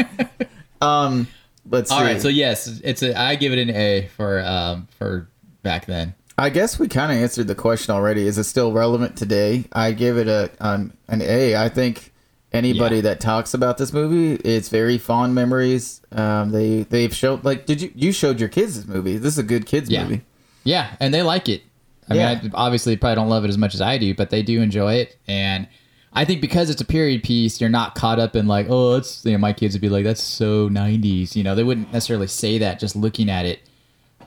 [0.80, 1.28] um,
[1.68, 1.96] let's see.
[1.96, 3.18] All right, so yes, it's a.
[3.18, 5.28] I give it an A for um for
[5.62, 6.14] back then.
[6.36, 8.26] I guess we kind of answered the question already.
[8.26, 9.66] Is it still relevant today?
[9.72, 11.56] I give it a um, an A.
[11.56, 12.13] I think
[12.54, 13.02] anybody Yeah.
[13.02, 16.00] that talks about this movie, it's very fond memories.
[16.12, 19.18] Um, they they've showed like did you you showed your kids this movie?
[19.18, 20.04] This is a good kids Yeah.
[20.04, 20.22] movie.
[20.64, 21.62] Yeah, and they like it.
[22.08, 22.40] I Yeah.
[22.42, 24.62] mean, I obviously probably don't love it as much as I do, but they do
[24.62, 25.16] enjoy it.
[25.28, 25.66] And
[26.12, 29.24] I think because it's a period piece, you're not caught up in like, oh, it's
[29.24, 31.34] you know, my kids would be like, that's so '90s.
[31.34, 33.60] You know, they wouldn't necessarily say that just looking at it,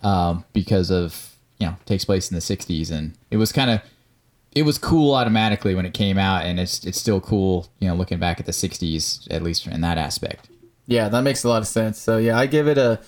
[0.04, 3.80] um, because of you know takes place in the '60s, and it was kind of
[4.58, 7.96] it was cool automatically when it came out, and it's it's still cool, you know,
[7.96, 10.50] looking back at the '60s at least in that aspect.
[10.88, 12.00] Yeah, that makes a lot of sense.
[12.00, 13.00] So yeah, I give it a.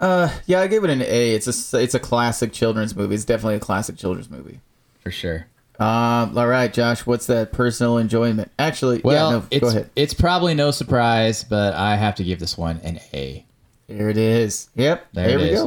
[0.00, 1.34] Uh, yeah, I give it an A.
[1.34, 3.14] It's a it's a classic children's movie.
[3.14, 4.60] It's definitely a classic children's movie.
[5.00, 5.46] For sure.
[5.78, 8.50] Um, all right, Josh, what's that personal enjoyment?
[8.60, 9.90] Actually, Well, yeah, no, it's go ahead.
[9.96, 13.44] it's probably no surprise, but I have to give this one an A.
[13.88, 14.68] Here it is.
[14.76, 15.06] Yep.
[15.12, 15.60] There There, we is.
[15.60, 15.66] go.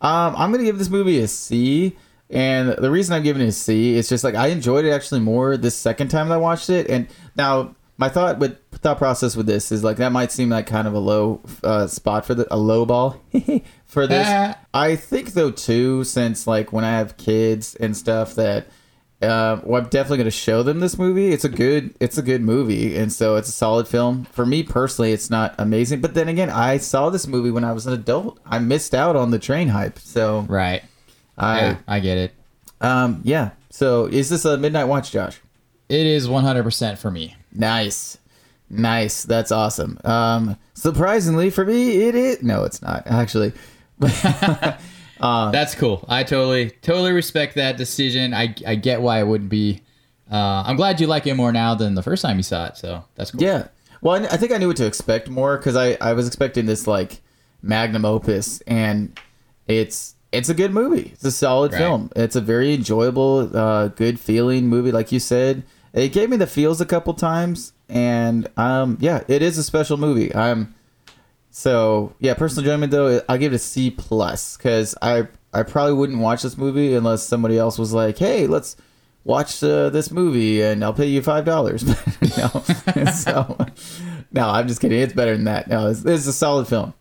[0.00, 1.96] Um, I'm gonna give this movie a C,
[2.32, 5.20] and the reason I'm giving it a C is just like I enjoyed it actually
[5.20, 6.88] more this second time that I watched it.
[6.88, 7.06] And
[7.36, 10.88] now my thought with thought process with this is like that might seem like kind
[10.88, 13.20] of a low uh, spot for the a low ball
[13.84, 14.56] for this.
[14.74, 18.66] I think though too, since like when I have kids and stuff that.
[19.20, 21.28] Uh, well, I'm definitely going to show them this movie.
[21.28, 24.24] It's a good, it's a good movie, and so it's a solid film.
[24.24, 27.70] For me personally, it's not amazing, but then again, I saw this movie when I
[27.70, 28.40] was an adult.
[28.44, 30.82] I missed out on the train hype, so Right.
[31.42, 32.34] I, yeah, I get it.
[32.80, 33.50] um, yeah.
[33.70, 35.40] So is this a midnight watch, Josh?
[35.88, 37.36] It is 100% for me.
[37.52, 38.18] Nice,
[38.70, 39.24] nice.
[39.24, 39.98] That's awesome.
[40.04, 42.42] Um, surprisingly for me, it is.
[42.42, 43.52] No, it's not actually.
[45.20, 46.04] That's cool.
[46.08, 48.34] I totally, totally respect that decision.
[48.34, 49.82] I, I get why it wouldn't be.
[50.30, 52.76] Uh, I'm glad you like it more now than the first time you saw it.
[52.76, 53.42] So that's cool.
[53.42, 53.68] Yeah.
[54.00, 56.66] Well, I I think I knew what to expect more because I, I was expecting
[56.66, 57.20] this like
[57.60, 59.18] magnum opus, and
[59.68, 61.10] it's it's a good movie.
[61.14, 61.78] It's a solid Right.
[61.78, 62.10] film.
[62.16, 65.62] It's a very enjoyable, uh, good feeling movie, like you said.
[65.92, 69.98] It gave me the feels a couple times, and um, yeah, it is a special
[69.98, 70.34] movie.
[70.34, 70.74] I'm
[71.50, 75.92] so yeah, personal enjoyment though, I'll give it a C plus because I I probably
[75.92, 78.76] wouldn't watch this movie unless somebody else was like, hey, let's
[79.24, 81.84] watch uh, this movie and I'll pay you five dollars.
[82.38, 82.48] no,
[83.12, 83.58] so
[84.32, 84.98] no, I'm just kidding.
[84.98, 85.68] It's better than that.
[85.68, 86.94] No, it's, it's a solid film.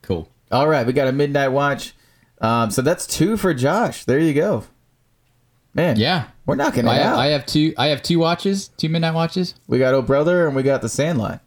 [0.00, 0.26] Cool.
[0.50, 1.92] All right, we got a midnight watch.
[2.40, 4.04] Um, so that's two for Josh.
[4.04, 4.64] There you go.
[5.74, 6.24] Man, Yeah.
[6.46, 7.18] we're knocking it I out.
[7.18, 7.74] I have two.
[7.76, 9.54] I have two watches, two midnight watches.
[9.66, 11.40] we got Oh Brother and we got The Sandlot.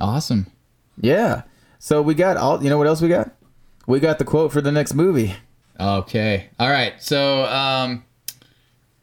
[0.00, 0.46] Awesome.
[1.00, 1.42] Yeah.
[1.78, 2.62] So we got all.
[2.62, 3.30] You know what else we got?
[3.86, 5.34] We got the quote for the next movie.
[5.78, 6.50] Okay.
[6.58, 6.94] All right.
[7.02, 8.04] So, um,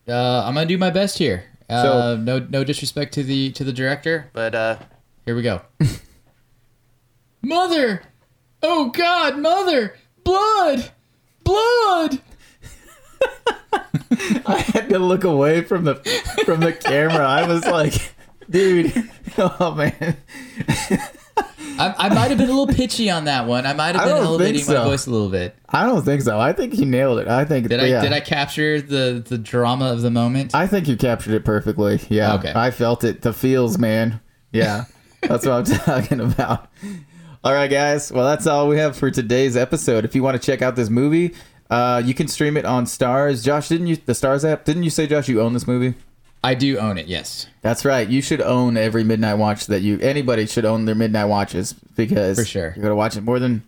[0.08, 1.44] uh, I'm gonna do my best here.
[1.70, 4.78] Uh, So- no, no disrespect to the to the director, but uh,
[5.26, 5.62] here we go.
[7.42, 8.04] mother,
[8.62, 10.92] oh God, mother, blood,
[11.48, 12.22] blood.
[14.45, 15.95] I had to look away from the
[16.45, 17.26] from the camera.
[17.28, 18.14] I was like,
[18.50, 18.93] dude,
[19.38, 20.18] oh man.
[21.80, 23.66] I, I might have been a little pitchy on that one.
[23.66, 24.84] I might have I been don't elevating think my so.
[24.86, 25.56] voice a little bit.
[25.70, 26.39] I don't think so.
[26.39, 27.28] I think he nailed it.
[27.28, 28.02] I think Did I yeah.
[28.02, 30.56] did I capture the the drama of the moment?
[30.56, 32.00] I think you captured it perfectly.
[32.10, 32.36] Yeah.
[32.36, 32.52] Okay.
[32.56, 33.22] I felt it.
[33.22, 34.20] The feels, man.
[34.52, 34.86] Yeah.
[35.22, 36.68] That's what I'm talking about.
[37.44, 38.12] All right, guys.
[38.12, 40.06] Well, that's all we have for today's episode.
[40.06, 41.34] If you want to check out this movie,
[41.70, 43.44] Uh, you can stream it on Starz.
[43.44, 44.64] Josh, didn't you the Starz app?
[44.64, 45.96] Didn't you say, Josh, you own this movie?
[46.42, 47.08] I do own it.
[47.08, 48.08] Yes, That's right.
[48.08, 50.00] You should own every midnight watch that you.
[50.00, 52.72] Anybody should own their midnight watches because For sure.
[52.74, 53.64] you're gonna watch it more than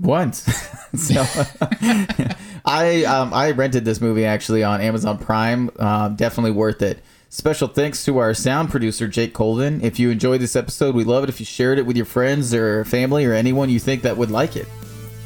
[0.00, 0.38] once.
[0.96, 1.24] so,
[2.64, 5.70] I um, I rented this movie actually on Amazon Prime.
[5.78, 6.98] Uh, definitely worth it.
[7.30, 9.82] Special thanks to our sound producer Jake Colvin.
[9.82, 12.54] If you enjoyed this episode, we'd love it if you shared it with your friends
[12.54, 14.66] or family or anyone you think that would like it.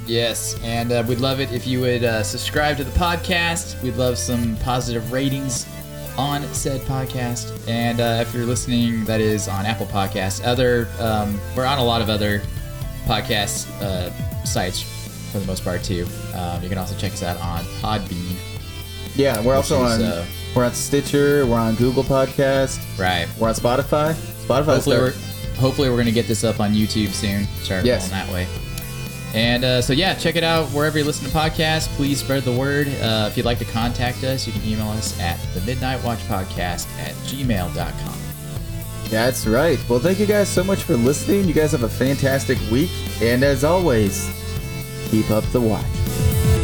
[0.07, 3.81] yes, and uh, we'd love it if you would uh, subscribe to the podcast.
[3.85, 5.65] We'd love some positive ratings
[6.19, 10.45] on said podcast, and uh, if you're listening, that is on Apple Podcasts.
[10.45, 12.43] Other, um, we're on a lot of other
[13.05, 14.11] podcast uh,
[14.45, 14.83] sites
[15.31, 16.05] for the most part too.
[16.35, 18.35] Um, you can also check us out on Podbean.
[19.15, 23.27] Yeah, we're also is, on uh, we're on Stitcher, we're on Google Podcast, Right.
[23.39, 24.13] we're on Spotify.
[24.47, 24.65] Spotify.
[24.65, 25.13] hopefully we're
[25.59, 27.47] hopefully we're gonna get this up on YouTube soon.
[27.63, 28.09] Start Yes.
[28.11, 28.47] that way.
[29.35, 31.87] And uh, so yeah, check it out wherever you listen to podcasts.
[31.97, 32.87] Please spread the word.
[33.01, 36.19] Uh, if you'd like to contact us, you can email us at the Midnight Watch
[36.29, 38.19] Podcast at gmail.com.
[39.09, 39.79] That's right.
[39.89, 41.47] Well, thank you guys so much for listening.
[41.47, 42.91] You guys have a fantastic week,
[43.23, 44.31] and as always,
[45.11, 46.62] keep up the watch.